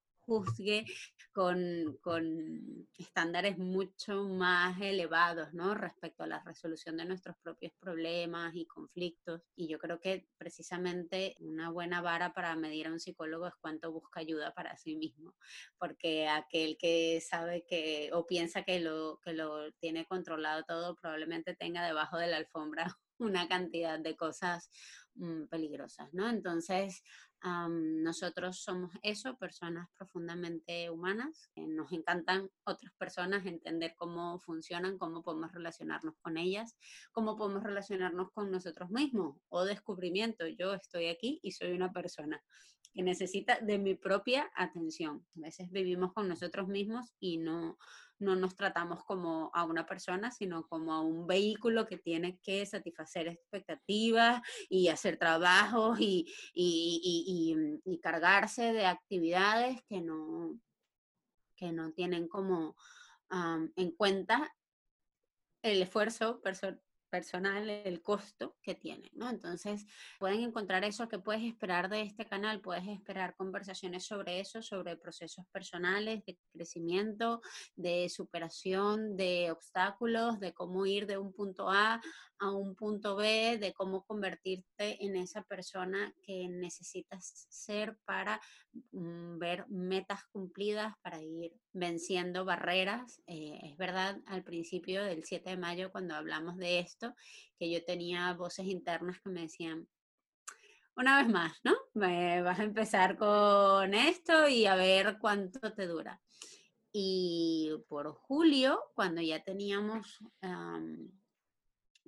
con, 1.33 1.97
con, 2.01 2.89
estándares 2.99 3.59
mucho 3.59 4.25
más 4.25 4.81
elevados, 4.81 5.55
¿no? 5.55 5.75
Respecto 5.75 6.25
a 6.25 6.27
la 6.27 6.43
resolución 6.43 6.97
de 6.97 7.05
nuestros 7.05 7.37
propios 7.43 7.73
problemas 7.79 8.55
y 8.55 8.67
conflictos. 8.67 9.43
Y 9.57 9.69
yo 9.69 9.79
creo 9.79 10.01
que 10.01 10.29
precisamente 10.37 11.37
una 11.41 11.71
buena 11.71 12.03
vara 12.03 12.33
para 12.35 12.55
medir 12.57 12.89
a 12.89 12.93
un 12.93 13.01
psicólogo 13.01 13.47
es 13.47 13.55
cuánto 13.61 13.93
busca 13.93 14.21
ayuda 14.21 14.53
para 14.53 14.77
sí 14.77 14.97
mismo, 14.97 15.35
porque 15.79 16.29
aquel 16.29 16.77
que 16.79 17.21
sabe 17.21 17.65
que 17.67 18.11
o 18.13 18.27
piensa 18.27 18.65
que 18.65 18.81
lo, 18.81 19.21
que 19.25 19.33
lo 19.33 19.73
tiene 19.75 20.07
controlado 20.07 20.65
todo 20.65 20.97
probablemente 20.97 21.55
tenga 21.55 21.87
debajo 21.87 22.19
de 22.19 22.27
la 22.27 22.37
alfombra 22.37 22.97
una 23.19 23.49
cantidad 23.49 23.99
de 23.99 24.17
cosas 24.17 24.71
mm, 25.15 25.45
peligrosas, 25.47 26.13
¿no? 26.13 26.29
Entonces, 26.29 27.03
nosotros 27.43 28.61
somos 28.61 28.91
eso, 29.03 29.37
personas 29.37 29.89
profundamente 29.97 30.91
humanas. 30.91 31.51
nos 31.57 31.93
encantan 31.93 32.51
otras 32.65 32.93
personas, 32.95 33.47
entender 33.47 33.95
cómo 33.97 34.39
funcionan, 34.41 34.99
cómo 34.99 35.23
podemos 35.23 35.53
relacionarnos 35.53 36.15
con 36.21 36.37
ellas, 36.37 36.77
cómo 37.13 37.37
podemos 37.37 37.63
relacionarnos 37.63 38.33
con 38.33 38.51
nosotros 38.51 38.91
mismos 38.91 39.37
o 39.49 39.65
descubrimiento. 39.65 40.47
Yo 40.47 40.75
estoy 40.75 41.07
aquí 41.07 41.41
y 41.43 41.53
soy 41.53 41.73
una 41.73 41.93
persona 41.93 42.43
que 42.93 43.03
necesita 43.03 43.61
de 43.61 43.79
mi 43.79 43.95
propia 43.95 44.51
atención. 44.57 45.25
A 45.37 45.41
veces 45.41 45.71
vivimos 45.71 46.13
con 46.13 46.29
nosotros 46.29 46.69
mismos 46.69 47.15
y 47.21 47.39
no, 47.39 47.79
no 48.19 48.35
nos 48.37 48.55
tratamos 48.57 49.05
como 49.05 49.51
a 49.55 49.65
una 49.65 49.87
persona, 49.87 50.31
sino 50.31 50.67
como 50.67 50.93
a 50.93 51.01
un 51.01 51.27
vehículo 51.27 51.87
que 51.87 51.99
tiene 51.99 52.39
que 52.39 52.67
satisfacer 52.67 53.29
expectativas 53.29 54.43
y 54.69 54.89
hacer 54.89 55.19
trabajos 55.19 55.99
y, 56.01 56.27
cargarse 58.03 58.73
de 58.73 58.87
actividades 58.87 59.83
que 59.85 60.01
no, 60.01 60.59
que 61.57 61.73
no 61.73 61.93
tienen 61.93 62.29
como 62.29 62.77
en 63.31 63.91
cuenta 63.93 64.55
el 65.63 65.83
esfuerzo 65.83 66.41
personal 66.41 66.81
personal 67.09 67.69
el 67.71 68.03
costo 68.03 68.57
que 68.63 68.75
tiene, 68.75 69.11
¿no? 69.15 69.29
Entonces, 69.31 69.87
pueden 70.19 70.41
encontrar 70.41 70.85
eso 70.85 71.09
que 71.09 71.19
puedes 71.19 71.43
esperar 71.43 71.89
de 71.89 72.03
este 72.03 72.27
canal, 72.27 72.61
puedes 72.61 72.87
esperar 72.87 73.35
conversaciones 73.37 74.05
sobre 74.05 74.41
eso, 74.41 74.63
sobre 74.63 74.97
procesos 74.97 75.47
personales, 75.53 76.25
de 76.25 76.39
crecimiento, 76.53 77.41
de 77.77 78.09
superación, 78.09 79.17
de 79.17 79.51
obstáculos, 79.51 80.41
de 80.41 80.53
cómo 80.53 80.87
ir 80.87 81.07
de 81.07 81.19
un 81.19 81.33
punto 81.33 81.71
A 81.71 82.01
a 82.41 82.51
un 82.51 82.75
punto 82.75 83.17
B, 83.17 83.59
de 83.59 83.73
cómo 83.73 84.05
convertirte 84.05 85.05
en 85.05 85.17
esa 85.17 85.43
persona 85.43 86.15
que 86.23 86.49
necesitas 86.49 87.47
ser 87.49 87.99
para 88.05 88.41
mm, 88.93 89.39
ver 89.39 89.67
metas 89.69 90.25
cumplidas, 90.33 90.95
para 91.03 91.23
ir 91.23 91.53
venciendo 91.73 92.45
barreras. 92.45 93.23
Eh, 93.27 93.59
es 93.63 93.77
verdad, 93.77 94.21
al 94.27 94.45
principio 94.45 95.05
del 95.05 95.25
7 95.25 95.51
de 95.51 95.57
mayo, 95.57 95.91
cuando 95.93 96.15
hablamos 96.15 96.57
de 96.57 96.79
esto, 96.79 97.15
que 97.59 97.71
yo 97.71 97.85
tenía 97.85 98.33
voces 98.35 98.67
internas 98.67 99.21
que 99.21 99.31
me 99.31 99.43
decían, 99.43 99.89
una 100.97 101.23
vez 101.23 101.29
más, 101.33 101.53
¿no? 101.63 101.77
vas 101.95 102.59
a 102.59 102.65
empezar 102.65 103.17
con 103.17 103.95
esto 103.95 104.49
y 104.49 104.67
a 104.67 104.75
ver 104.75 105.19
cuánto 105.21 105.73
te 105.73 105.87
dura. 105.87 106.21
Y 106.93 107.71
por 107.89 108.13
julio, 108.15 108.83
cuando 108.95 109.21
ya 109.21 109.41
teníamos 109.43 110.19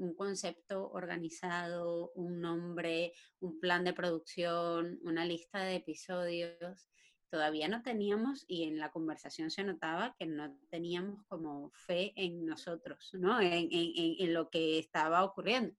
un 0.00 0.14
concepto 0.14 0.90
organizado, 0.90 2.10
un 2.14 2.40
nombre, 2.40 3.12
un 3.38 3.60
plan 3.60 3.84
de 3.84 3.92
producción, 3.92 4.98
una 5.02 5.26
lista 5.26 5.60
de 5.60 5.76
episodios. 5.76 6.88
Todavía 7.28 7.68
no 7.68 7.82
teníamos, 7.82 8.44
y 8.48 8.64
en 8.64 8.78
la 8.78 8.90
conversación 8.90 9.50
se 9.50 9.62
notaba 9.62 10.16
que 10.18 10.26
no 10.26 10.56
teníamos 10.70 11.22
como 11.26 11.70
fe 11.72 12.12
en 12.16 12.46
nosotros, 12.46 13.10
¿no? 13.12 13.40
En, 13.40 14.32
lo 14.32 14.48
que 14.48 14.78
estaba 14.78 15.22
ocurriendo. 15.22 15.76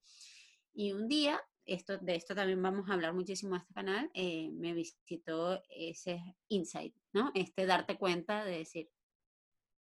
Y 0.73 0.93
un 0.93 1.07
día, 1.07 1.41
esto, 1.65 1.97
de 1.97 2.15
esto 2.15 2.36
también 2.36 2.62
vamos 2.62 2.89
a 2.89 2.93
hablar 2.93 3.13
muchísimo 3.13 3.55
en 3.55 3.62
este 3.62 3.73
canal, 3.73 4.12
eh, 4.13 4.49
me 4.51 4.73
visitó 4.73 5.62
ese 5.69 6.21
insight, 6.47 6.95
¿no? 7.12 7.31
Este 7.34 7.65
darte 7.65 7.97
cuenta 7.97 8.45
de 8.45 8.60
decir, 8.60 8.89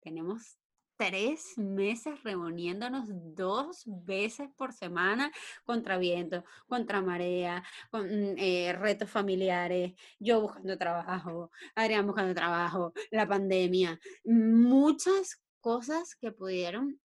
tenemos 0.01 0.57
tres 0.97 1.57
meses 1.57 2.23
reuniéndonos 2.23 3.05
dos 3.09 3.83
veces 3.85 4.49
por 4.55 4.73
semana 4.73 5.31
contra 5.63 5.97
viento, 5.97 6.43
contra 6.67 7.01
marea, 7.01 7.63
con 7.91 8.05
mm, 8.05 8.35
eh, 8.37 8.73
retos 8.73 9.09
familiares, 9.09 9.93
yo 10.19 10.41
buscando 10.41 10.77
trabajo, 10.77 11.51
Adrián 11.75 12.05
buscando 12.05 12.33
trabajo, 12.33 12.93
la 13.11 13.27
pandemia, 13.27 13.99
muchas 14.23 15.41
cosas 15.59 16.15
que 16.15 16.31
pudieron 16.31 16.99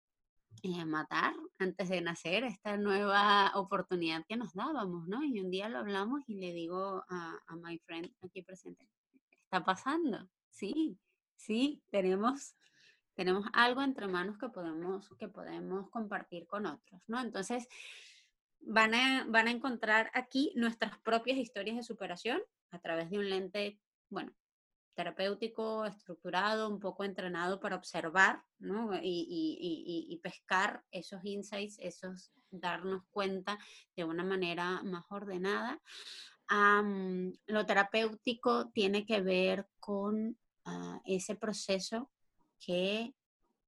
eh, 0.62 0.84
matar 0.84 1.34
antes 1.58 1.88
de 1.88 2.00
nacer 2.00 2.44
esta 2.44 2.76
nueva 2.76 3.52
oportunidad 3.54 4.24
que 4.28 4.36
nos 4.36 4.52
dábamos, 4.52 5.08
¿no? 5.08 5.24
Y 5.24 5.40
un 5.40 5.50
día 5.50 5.68
lo 5.68 5.78
hablamos 5.78 6.22
y 6.26 6.34
le 6.34 6.52
digo 6.52 7.02
a, 7.08 7.38
a 7.46 7.56
my 7.56 7.78
friend 7.78 8.12
aquí 8.22 8.42
presente, 8.42 8.86
está 9.44 9.64
pasando, 9.64 10.28
sí, 10.50 10.98
sí, 11.36 11.82
tenemos 11.90 12.54
tenemos 13.20 13.44
algo 13.52 13.82
entre 13.82 14.08
manos 14.08 14.38
que 14.38 14.48
podemos, 14.48 15.06
que 15.18 15.28
podemos 15.28 15.90
compartir 15.90 16.46
con 16.46 16.64
otros, 16.64 17.02
¿no? 17.06 17.20
Entonces, 17.20 17.68
van 18.62 18.94
a, 18.94 19.26
van 19.28 19.46
a 19.46 19.50
encontrar 19.50 20.10
aquí 20.14 20.54
nuestras 20.56 20.96
propias 21.00 21.36
historias 21.36 21.76
de 21.76 21.82
superación 21.82 22.40
a 22.70 22.78
través 22.78 23.10
de 23.10 23.18
un 23.18 23.28
lente, 23.28 23.78
bueno, 24.08 24.32
terapéutico, 24.94 25.84
estructurado, 25.84 26.70
un 26.70 26.80
poco 26.80 27.04
entrenado 27.04 27.60
para 27.60 27.76
observar, 27.76 28.42
¿no? 28.58 28.92
Y, 29.02 30.18
pescar 30.22 30.82
esos 30.90 31.22
insights, 31.22 31.78
esos 31.78 32.32
darnos 32.50 33.02
cuenta 33.10 33.58
de 33.96 34.04
una 34.04 34.24
manera 34.24 34.82
más 34.82 35.04
ordenada. 35.10 35.78
lo 36.48 37.66
terapéutico 37.66 38.70
tiene 38.70 39.04
que 39.04 39.20
ver 39.20 39.68
con 39.78 40.38
ah, 40.64 41.02
ese 41.04 41.34
proceso 41.36 42.10
que 42.64 43.14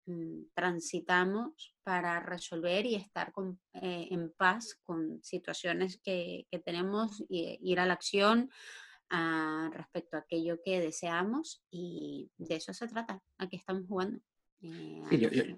mm, 0.07 0.45
transitamos 0.55 1.75
para 1.83 2.21
resolver 2.21 2.87
y 2.87 2.95
estar 2.95 3.33
eh, 3.75 4.09
en 4.11 4.33
paz 4.33 4.79
con 4.83 5.23
situaciones 5.23 6.01
que, 6.03 6.47
tenemos, 6.65 7.25
y 7.29 7.59
ir 7.63 7.81
a 7.81 7.87
la 7.87 7.95
acción 7.95 8.51
ah, 9.11 9.71
respecto 9.73 10.17
a 10.17 10.21
aquello 10.21 10.61
que 10.65 10.81
deseamos 10.81 11.65
y 11.71 12.31
de 12.37 12.57
eso 12.57 12.73
se 12.73 12.87
trata. 12.89 13.21
Aquí 13.39 13.57
estamos 13.57 13.87
jugando. 13.89 14.21
Eh, 14.63 15.57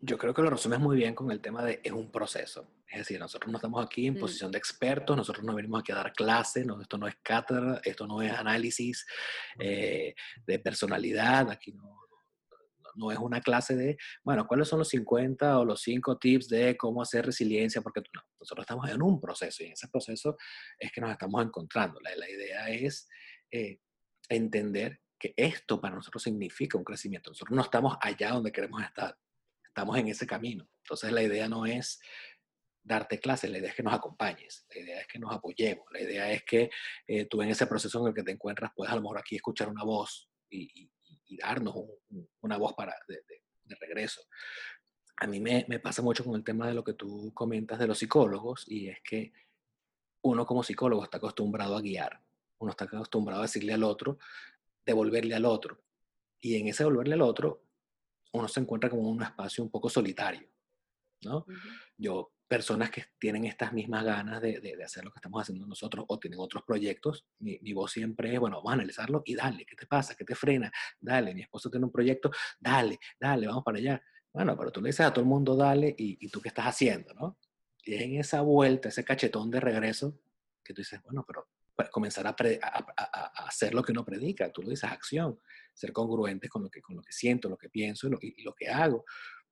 yo, 0.00 0.18
creo 0.18 0.34
que 0.34 0.42
lo 0.42 0.50
resumes 0.50 0.80
muy 0.80 0.96
bien 0.96 1.14
con 1.14 1.30
el 1.30 1.40
tema 1.40 1.64
de 1.64 1.80
es 1.82 1.92
un 1.92 2.10
proceso. 2.10 2.68
Es 2.88 2.98
decir, 2.98 3.18
nosotros 3.18 3.50
no 3.50 3.58
estamos 3.58 3.84
aquí 3.84 4.06
en 4.06 4.14
mm. 4.14 4.18
posición 4.20 4.50
de 4.50 4.58
expertos, 4.58 5.16
nosotros 5.16 5.44
no 5.44 5.54
venimos 5.54 5.80
aquí 5.80 5.92
a 5.92 5.96
dar 5.96 6.12
clases, 6.12 6.66
no, 6.66 6.80
esto 6.80 6.98
no 6.98 7.06
es 7.06 7.16
cátedra, 7.22 7.80
esto 7.84 8.06
no 8.06 8.20
es 8.20 8.32
análisis 8.32 9.06
eh, 9.58 10.14
de 10.44 10.58
personalidad, 10.58 11.50
aquí 11.50 11.72
no, 11.72 12.01
no 12.94 13.10
es 13.10 13.18
una 13.18 13.40
clase 13.40 13.76
de, 13.76 13.96
bueno, 14.22 14.46
¿cuáles 14.46 14.68
son 14.68 14.78
los 14.78 14.88
50 14.88 15.58
o 15.58 15.64
los 15.64 15.82
5 15.82 16.18
tips 16.18 16.48
de 16.48 16.76
cómo 16.76 17.02
hacer 17.02 17.26
resiliencia? 17.26 17.80
Porque 17.82 18.02
no, 18.14 18.22
nosotros 18.38 18.64
estamos 18.64 18.88
en 18.90 19.02
un 19.02 19.20
proceso 19.20 19.62
y 19.62 19.66
en 19.66 19.72
ese 19.72 19.88
proceso 19.88 20.36
es 20.78 20.92
que 20.92 21.00
nos 21.00 21.10
estamos 21.10 21.44
encontrando. 21.44 22.00
La, 22.00 22.12
idea 22.30 22.68
es 22.70 23.08
eh, 23.50 23.80
entender 24.28 25.00
que 25.18 25.34
esto 25.36 25.80
para 25.80 25.94
nosotros 25.94 26.22
significa 26.22 26.78
un 26.78 26.84
crecimiento. 26.84 27.30
Nosotros 27.30 27.56
no 27.56 27.62
estamos 27.62 27.96
allá 28.00 28.30
donde 28.30 28.52
queremos 28.52 28.82
estar, 28.82 29.16
estamos 29.64 29.96
en 29.98 30.08
ese 30.08 30.26
camino. 30.26 30.68
Entonces 30.82 31.12
la 31.12 31.22
idea 31.22 31.48
no 31.48 31.66
es 31.66 32.00
darte 32.82 33.20
clases, 33.20 33.50
la 33.50 33.58
idea 33.58 33.70
es 33.70 33.76
que 33.76 33.82
nos 33.82 33.94
acompañes, 33.94 34.66
la 34.74 34.80
idea 34.80 35.00
es 35.00 35.06
que 35.06 35.18
nos 35.18 35.32
apoyemos, 35.32 35.84
la 35.92 36.00
idea 36.00 36.32
es 36.32 36.42
que 36.42 36.70
eh, 37.06 37.26
tú 37.26 37.40
en 37.40 37.50
ese 37.50 37.66
proceso 37.66 38.00
en 38.00 38.08
el 38.08 38.14
que 38.14 38.24
te 38.24 38.32
encuentras 38.32 38.72
puedes 38.74 38.92
a 38.92 38.96
lo 38.96 39.02
mejor 39.02 39.18
aquí 39.18 39.36
escuchar 39.36 39.68
una 39.68 39.84
voz 39.84 40.28
y 40.50 40.90
darnos 41.36 41.74
una 42.40 42.56
voz 42.56 42.74
para, 42.74 42.94
de, 43.08 43.76
regreso. 43.80 44.22
A 45.16 45.26
mí 45.26 45.40
me, 45.40 45.64
me, 45.68 45.78
pasa 45.78 46.02
mucho 46.02 46.24
con 46.24 46.34
el 46.34 46.44
tema 46.44 46.66
de 46.66 46.74
lo 46.74 46.84
que 46.84 46.94
tú 46.94 47.32
comentas 47.32 47.78
de 47.78 47.86
los 47.86 47.98
psicólogos 47.98 48.64
y 48.68 48.88
es 48.88 49.00
que 49.02 49.32
uno 50.22 50.44
como 50.46 50.62
psicólogo 50.62 51.04
está 51.04 51.18
acostumbrado 51.18 51.76
a 51.76 51.80
guiar, 51.80 52.20
uno 52.58 52.70
está 52.70 52.84
acostumbrado 52.84 53.40
a 53.40 53.44
decirle 53.44 53.72
al 53.72 53.84
otro, 53.84 54.18
devolverle 54.84 55.34
al 55.34 55.44
otro. 55.44 55.82
Y 56.40 56.56
en 56.56 56.68
ese 56.68 56.82
devolverle 56.82 57.14
al 57.14 57.22
otro, 57.22 57.62
uno 58.32 58.48
se 58.48 58.60
encuentra 58.60 58.90
como 58.90 59.02
en 59.02 59.16
un 59.16 59.22
espacio 59.22 59.62
un 59.62 59.70
poco 59.70 59.88
solitario, 59.88 60.48
¿no? 61.22 61.46
Yo 61.96 62.32
personas 62.52 62.90
que 62.90 63.06
tienen 63.18 63.46
estas 63.46 63.72
mismas 63.72 64.04
ganas 64.04 64.42
de, 64.42 64.60
de, 64.60 64.84
hacer 64.84 65.02
lo 65.02 65.10
que 65.10 65.16
estamos 65.16 65.40
haciendo 65.40 65.66
nosotros 65.66 66.04
o 66.06 66.18
tienen 66.18 66.38
otros 66.38 66.62
proyectos, 66.64 67.24
mi, 67.38 67.58
mi, 67.62 67.72
voz 67.72 67.92
siempre 67.92 68.34
es, 68.34 68.38
bueno, 68.38 68.56
vamos 68.56 68.72
a 68.72 68.74
analizarlo 68.74 69.22
y 69.24 69.34
dale, 69.34 69.64
¿qué 69.64 69.74
te 69.74 69.86
pasa? 69.86 70.14
¿Qué 70.14 70.26
te 70.26 70.34
frena? 70.34 70.70
Dale, 71.00 71.34
mi 71.34 71.40
esposo 71.40 71.70
tiene 71.70 71.86
un 71.86 71.90
proyecto, 71.90 72.30
dale, 72.60 72.98
dale, 73.18 73.46
vamos 73.46 73.64
para 73.64 73.78
allá. 73.78 74.02
Bueno, 74.34 74.54
pero 74.54 74.70
tú 74.70 74.82
le 74.82 74.90
dices 74.90 75.06
a 75.06 75.14
todo 75.14 75.22
el 75.22 75.30
mundo, 75.30 75.56
dale, 75.56 75.94
y, 75.96 76.18
y 76.20 76.28
tú 76.28 76.42
qué 76.42 76.48
estás 76.48 76.66
haciendo, 76.66 77.14
¿no? 77.14 77.38
Y 77.86 77.94
es 77.94 78.02
en 78.02 78.16
esa 78.16 78.42
vuelta, 78.42 78.90
ese 78.90 79.02
cachetón 79.02 79.50
de 79.50 79.58
regreso, 79.58 80.20
que 80.62 80.74
tú 80.74 80.82
dices, 80.82 81.00
bueno, 81.04 81.24
pero 81.26 81.48
pues, 81.74 81.88
comenzar 81.88 82.26
a, 82.26 82.36
hacer 83.46 83.74
lo 83.74 83.82
que 83.82 83.92
uno 83.92 84.04
predica, 84.04 84.52
tú 84.52 84.62
lo 84.62 84.68
dices, 84.68 84.90
acción, 84.90 85.40
ser 85.72 85.92
congruentes 85.92 86.50
con 86.50 86.62
lo 86.62 86.70
que, 86.70 86.82
con 86.82 86.96
lo 86.96 87.02
que 87.02 87.12
siento, 87.12 87.48
lo 87.48 87.56
que 87.56 87.70
pienso 87.70 88.08
y 88.20 88.42
lo, 88.42 88.54
que 88.54 88.68
hago. 88.68 89.04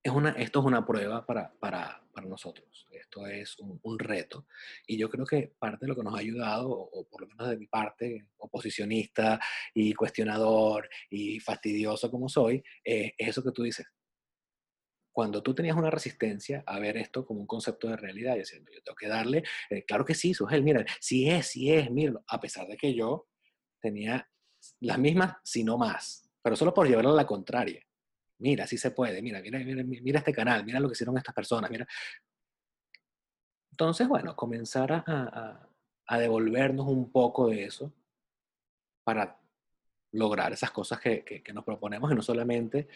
Es 0.03 0.13
una, 0.13 0.31
esto 0.31 0.61
es 0.61 0.67
una 0.67 0.87
prueba 0.87 1.27
para, 1.27 1.53
para, 1.61 2.03
para 2.13 2.27
nosotros, 2.27 2.87
esto 2.91 3.27
es 3.27 3.59
un, 3.59 3.79
un, 3.83 3.99
reto. 3.99 4.47
Y 4.87 4.97
yo 4.97 5.11
creo 5.11 5.27
que 5.27 5.53
parte 5.59 5.85
de 5.85 5.89
lo 5.89 5.97
que 5.97 6.03
nos 6.03 6.15
ha 6.15 6.21
ayudado, 6.21 6.71
o, 6.71 7.07
por 7.07 7.21
lo 7.21 7.29
menos 7.29 7.51
de 7.51 7.59
mi 7.59 7.67
parte, 7.67 8.29
oposicionista 8.39 9.39
y 9.75 9.93
cuestionador 9.93 10.89
y 11.11 11.39
fastidioso 11.41 12.11
como 12.11 12.31
soy, 12.31 12.63
es 12.83 13.13
eso 13.19 13.43
que 13.43 13.53
tú 13.53 13.63
dices, 13.63 13.87
cuando 15.13 15.43
tú 15.43 15.55
tenías 15.55 15.77
una 15.77 15.91
resistencia 15.91 16.63
a 16.67 16.79
ver 16.79 16.97
esto 16.97 17.27
como 17.27 17.41
un 17.41 17.47
concepto 17.47 17.89
de 17.89 17.97
realidad, 17.97 18.37
y 18.37 18.41
diciendo, 18.41 18.71
yo 18.73 18.81
tengo 18.83 18.97
que 18.97 19.09
darle, 19.09 19.43
eh, 19.69 19.85
claro 19.85 20.05
que 20.05 20.15
sí, 20.15 20.35
Sugel, 20.35 20.63
mira, 20.63 20.85
sí 21.01 21.29
es, 21.29 21.49
sí 21.49 21.73
es, 21.73 21.91
míralo, 21.91 22.25
a 22.27 22.41
pesar 22.41 22.67
de 22.67 22.77
que 22.77 22.95
yo 22.95 23.29
tenía 23.81 24.31
las 24.81 24.99
mismas, 24.99 25.37
si 25.45 25.65
no 25.65 25.77
más, 25.77 26.31
pero 26.43 26.57
solo 26.57 26.73
por 26.73 26.89
llevarlo 26.89 27.13
a 27.13 27.17
la 27.17 27.27
contraria. 27.27 27.85
Mira, 28.41 28.67
sí 28.67 28.77
se 28.77 28.91
puede, 28.91 29.23
mira, 29.23 29.41
mira, 29.41 29.59
mira, 29.59 29.83
mira 29.85 30.19
este 30.19 30.33
canal, 30.33 30.65
mira 30.65 30.81
lo 30.81 30.89
que 30.89 30.93
hicieron 30.93 31.17
estas 31.17 31.35
personas, 31.35 31.71
mira. 31.71 31.87
Entonces, 33.71 34.09
bueno, 34.09 34.35
comenzar 34.35 34.93
a, 34.93 35.05
a, 35.07 35.69
a 36.07 36.19
devolvernos 36.19 36.87
un 36.87 37.11
poco 37.13 37.49
de 37.49 37.65
eso 37.65 37.93
para 39.05 39.39
lograr 40.13 40.53
esas 40.53 40.71
cosas 40.71 41.01
que, 41.01 41.25
que, 41.25 41.43
que 41.43 41.53
nos 41.53 41.65
proponemos 41.65 42.11
y 42.11 42.15
no 42.15 42.23
solamente 42.23 42.89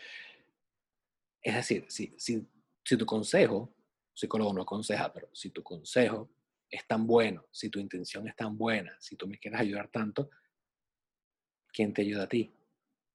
es 1.45 1.55
decir, 1.55 1.85
si, 1.89 2.15
si, 2.17 2.49
si 2.83 2.97
tu 2.97 3.05
consejo, 3.05 3.71
psicólogo 4.15 4.55
no 4.55 4.63
aconseja, 4.63 5.13
pero 5.13 5.29
si 5.35 5.51
tu 5.51 5.63
consejo 5.63 6.31
es 6.71 6.87
tan 6.87 7.07
bueno, 7.07 7.45
si 7.51 7.69
tu 7.69 7.79
intención 7.79 8.27
es 8.27 8.35
tan 8.35 8.57
buena, 8.57 8.97
si 8.99 9.15
tú 9.15 9.29
me 9.29 9.39
quieres 9.39 9.61
ayudar 9.61 9.89
tanto, 9.89 10.31
¿quién 11.71 11.93
te 11.93 12.01
ayuda 12.01 12.25
a 12.25 12.29
ti? 12.29 12.51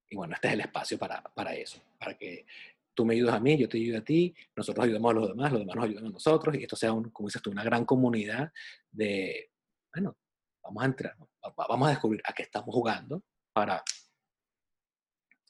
Y 0.09 0.15
bueno, 0.15 0.33
este 0.33 0.47
es 0.47 0.53
el 0.55 0.61
espacio 0.61 0.97
para, 0.97 1.21
para 1.21 1.53
eso, 1.53 1.79
para 1.99 2.17
que 2.17 2.45
tú 2.93 3.05
me 3.05 3.13
ayudes 3.13 3.33
a 3.33 3.39
mí, 3.39 3.57
yo 3.57 3.69
te 3.69 3.77
ayudo 3.77 3.99
a 3.99 4.01
ti, 4.03 4.35
nosotros 4.55 4.85
ayudamos 4.85 5.11
a 5.11 5.13
los 5.13 5.29
demás, 5.29 5.51
los 5.51 5.61
demás 5.61 5.75
nos 5.75 5.85
ayudan 5.85 6.05
a 6.07 6.09
nosotros, 6.09 6.55
y 6.55 6.63
esto 6.63 6.75
sea, 6.75 6.91
un, 6.91 7.11
como 7.11 7.29
dices 7.29 7.41
tú, 7.41 7.51
una 7.51 7.63
gran 7.63 7.85
comunidad 7.85 8.51
de, 8.91 9.51
bueno, 9.93 10.17
vamos 10.63 10.83
a 10.83 10.85
entrar, 10.85 11.15
vamos 11.55 11.87
a 11.87 11.91
descubrir 11.91 12.21
a 12.25 12.33
qué 12.33 12.43
estamos 12.43 12.73
jugando 12.73 13.23
para 13.53 13.83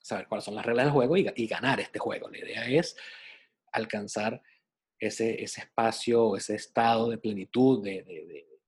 saber 0.02 0.28
cuáles 0.28 0.45
son 0.45 0.56
las 0.56 0.65
reglas 0.65 0.86
del 0.86 0.93
juego 0.93 1.17
y, 1.17 1.48
ganar 1.48 1.80
este 1.80 2.00
juego. 2.00 2.30
La 2.30 2.39
idea 2.39 2.65
es 2.67 2.95
alcanzar 3.72 4.41
ese, 4.98 5.41
ese 5.43 5.62
espacio, 5.62 6.36
ese 6.36 6.56
estado 6.56 7.10
de 7.10 7.17
plenitud, 7.17 7.84
de, 7.84 8.59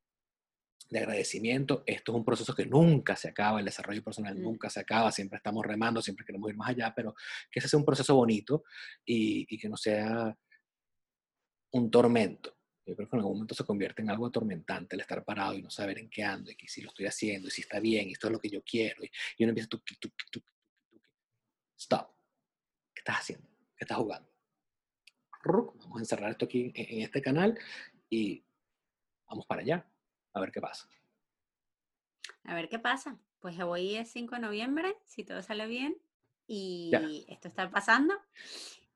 agradecimiento. 0.99 1.83
Esto 1.85 2.11
es 2.11 2.15
un 2.17 2.25
proceso 2.25 2.53
que 2.53 2.65
nunca 2.65 3.15
se 3.15 3.29
acaba, 3.29 3.59
el 3.59 3.65
desarrollo 3.65 4.03
personal 4.03 4.35
mm. 4.35 4.41
nunca 4.41 4.69
se 4.69 4.79
acaba, 4.79 5.11
siempre 5.11 5.37
estamos 5.37 5.65
remando, 5.65 6.01
siempre 6.01 6.25
queremos 6.25 6.49
ir 6.49 6.57
más 6.57 6.69
allá, 6.69 6.93
pero 6.95 7.15
que 7.49 7.59
ese 7.59 7.69
sea 7.69 7.79
un 7.79 7.85
proceso 7.85 8.15
bonito 8.15 8.63
y, 9.05 9.47
y 9.49 9.57
que 9.57 9.69
no 9.69 9.77
sea 9.77 10.37
un 11.71 11.89
tormento. 11.89 12.57
Yo 12.85 12.95
creo 12.95 13.07
que 13.07 13.15
en 13.15 13.19
algún 13.19 13.35
momento 13.35 13.55
se 13.55 13.63
convierte 13.63 14.01
en 14.01 14.09
algo 14.09 14.25
atormentante 14.25 14.95
el 14.95 15.01
estar 15.01 15.23
parado 15.23 15.53
y 15.53 15.61
no 15.61 15.69
saber 15.69 15.99
en 15.99 16.09
qué 16.09 16.23
ando 16.23 16.51
y 16.51 16.55
que 16.55 16.67
si 16.67 16.81
lo 16.81 16.89
estoy 16.89 17.05
haciendo 17.05 17.47
y 17.47 17.51
si 17.51 17.61
está 17.61 17.79
bien 17.79 18.09
y 18.09 18.13
esto 18.13 18.27
es 18.27 18.33
lo 18.33 18.39
que 18.39 18.49
yo 18.49 18.61
quiero. 18.63 19.03
Y, 19.03 19.11
y 19.37 19.43
uno 19.43 19.51
empieza, 19.51 19.69
tú, 19.69 19.79
tú, 19.99 20.41
stop. 21.77 22.09
¿Qué 22.93 22.99
estás 22.99 23.17
haciendo? 23.19 23.47
¿Qué 23.77 23.85
estás 23.85 23.97
jugando? 23.97 24.29
Vamos 25.43 25.97
a 25.97 25.99
encerrar 25.99 26.31
esto 26.31 26.45
aquí 26.45 26.71
en 26.75 27.01
este 27.01 27.21
canal 27.21 27.57
y 28.09 28.43
vamos 29.27 29.45
para 29.47 29.61
allá 29.61 29.90
a 30.33 30.39
ver 30.39 30.51
qué 30.51 30.61
pasa. 30.61 30.87
A 32.43 32.55
ver 32.55 32.69
qué 32.69 32.79
pasa. 32.79 33.17
Pues 33.39 33.59
hoy 33.59 33.95
es 33.95 34.11
5 34.11 34.35
de 34.35 34.41
noviembre, 34.41 34.97
si 35.05 35.23
todo 35.23 35.41
sale 35.41 35.67
bien, 35.67 35.97
y 36.47 36.91
esto 37.27 37.47
está 37.47 37.69
pasando. 37.69 38.13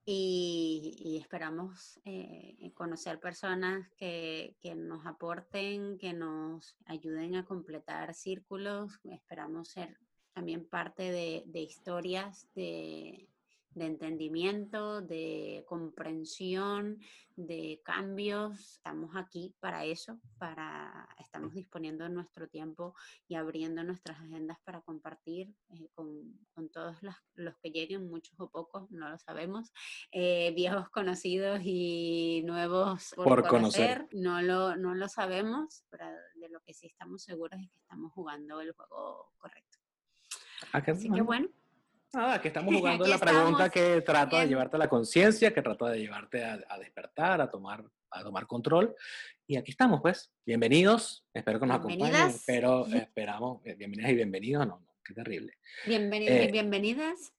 Y, 0.07 1.17
esperamos 1.19 1.99
eh, 2.05 2.71
conocer 2.75 3.19
personas 3.19 3.89
que, 3.97 4.55
que, 4.61 4.75
nos 4.75 5.05
aporten, 5.07 5.97
que 5.97 6.13
nos 6.13 6.77
ayuden 6.85 7.35
a 7.35 7.45
completar 7.45 8.13
círculos. 8.13 8.99
Esperamos 9.05 9.69
ser 9.69 9.97
también 10.33 10.67
parte 10.67 11.11
de, 11.11 11.43
de 11.47 11.61
historias 11.61 12.47
de, 12.53 13.27
de 13.75 13.85
entendimiento, 13.85 15.01
de 15.01 15.63
comprensión, 15.67 16.97
de 17.35 17.81
cambios. 17.83 18.57
Estamos 18.77 19.15
aquí 19.15 19.53
para 19.59 19.83
eso, 19.83 20.19
para 20.38 21.07
estamos 21.19 21.53
disponiendo 21.53 22.07
nuestro 22.07 22.47
tiempo 22.47 22.95
y 23.27 23.35
abriendo 23.35 23.83
nuestras 23.83 24.17
agendas 24.21 24.57
para 24.63 24.81
compartir 24.81 25.53
eh, 25.69 25.89
con, 25.93 26.07
con, 26.53 26.69
todos 26.69 27.03
los, 27.03 27.15
los, 27.35 27.55
que 27.57 27.71
lleguen, 27.71 28.09
muchos 28.09 28.39
o 28.39 28.49
pocos, 28.49 28.89
no 28.91 29.09
lo 29.09 29.19
sabemos, 29.19 29.73
eh, 30.11 30.53
viejos 30.55 30.89
conocidos 30.89 31.59
y 31.63 32.43
nuevos 32.45 33.13
por, 33.15 33.45
conocer, 33.45 34.07
No, 34.13 34.41
lo, 34.41 34.77
no 34.77 34.95
lo 34.95 35.09
sabemos, 35.09 35.83
pero 35.89 36.05
de 36.35 36.47
lo 36.49 36.61
que 36.61 36.73
sí 36.73 36.88
estamos 36.88 37.23
seguros 37.23 37.59
es 37.59 37.69
que 37.69 37.79
estamos 37.79 38.13
jugando 38.13 38.61
el 38.61 38.71
juego 38.71 39.33
correcto. 39.38 39.79
Ah, 40.71 40.81
Así 40.88 41.09
que 41.11 41.21
bueno. 41.21 41.49
Nada, 42.15 42.41
que 42.41 42.47
estamos 42.47 42.73
jugando 42.80 43.06
la 43.06 43.17
pregunta 43.17 43.69
que 43.69 44.01
trata 44.01 44.39
de 44.39 44.47
llevarte 44.47 44.78
a 44.78 44.80
la 44.80 44.88
conciencia, 44.88 45.54
que 45.54 45.62
trata 45.62 45.89
de 45.89 45.99
llevarte 45.99 46.45
a, 46.45 46.80
despertar, 46.80 47.41
a 47.41 47.51
tomar, 47.51 47.84
a 48.10 48.23
tomar 48.23 48.47
control. 48.47 48.95
Y 49.45 49.58
aquí 49.58 49.71
estamos, 49.71 49.99
pues. 50.01 50.32
Bienvenidos. 50.45 51.25
Espero 51.34 51.60
que 51.60 51.65
nos 51.65 51.78
acompañen. 51.78 52.34
Pero 52.47 52.88
esperamos, 52.93 53.62
eh, 53.65 53.75
bienvenidas 53.75 54.12
y 54.12 54.15
bienvenidos. 54.15 54.65
No, 54.65 54.80
no, 54.80 54.95
qué 55.04 55.13
terrible. 55.13 55.58
Bienvenidos 55.86 56.38
y 56.38 56.39
eh, 56.39 56.51
bienvenidas. 56.51 57.34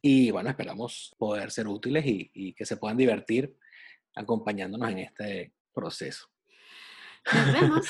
Y 0.00 0.30
bueno, 0.30 0.48
esperamos 0.48 1.14
poder 1.18 1.50
ser 1.50 1.68
útiles 1.68 2.06
y, 2.06 2.30
y 2.32 2.54
que 2.54 2.64
se 2.64 2.78
puedan 2.78 2.96
divertir 2.96 3.54
acompañándonos 4.14 4.90
en 4.90 5.00
este 5.00 5.52
proceso. 5.74 6.30
Nos 7.30 7.52
vemos. 7.52 7.86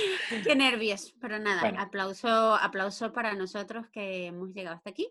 Qué 0.46 0.54
nervios, 0.54 1.14
pero 1.20 1.38
nada, 1.38 1.68
aplauso, 1.80 2.54
aplauso 2.54 3.12
para 3.12 3.34
nosotros 3.34 3.86
que 3.92 4.26
hemos 4.26 4.52
llegado 4.52 4.76
hasta 4.76 4.90
aquí 4.90 5.10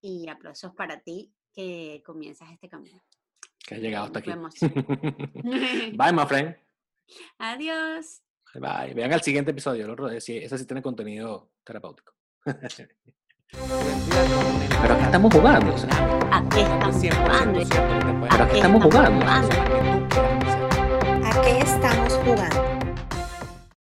y 0.00 0.28
aplausos 0.28 0.74
para 0.74 1.00
ti 1.00 1.32
que 1.54 2.02
comienzas 2.04 2.50
este 2.50 2.68
camino. 2.68 3.00
Que 3.66 3.76
has 3.76 3.80
llegado 3.80 4.06
hasta 4.06 4.18
aquí. 4.18 4.30
Bye, 5.96 6.12
my 6.12 6.26
friend. 6.26 6.56
Adiós. 7.38 8.22
Bye. 8.54 8.92
Vean 8.94 9.12
el 9.12 9.22
siguiente 9.22 9.52
episodio, 9.52 10.08
ese 10.08 10.58
sí 10.58 10.66
tiene 10.66 10.82
contenido 10.82 11.52
terapéutico. 11.64 12.12
Pero 12.44 12.58
aquí 14.94 15.04
estamos 15.04 15.32
jugando. 15.32 15.74
¿A 16.30 16.46
qué 16.48 16.62
estamos 16.62 17.02
jugando? 17.02 17.60
Pero 18.30 18.44
aquí 18.44 18.58
estamos 21.60 22.14
jugando. 22.14 22.71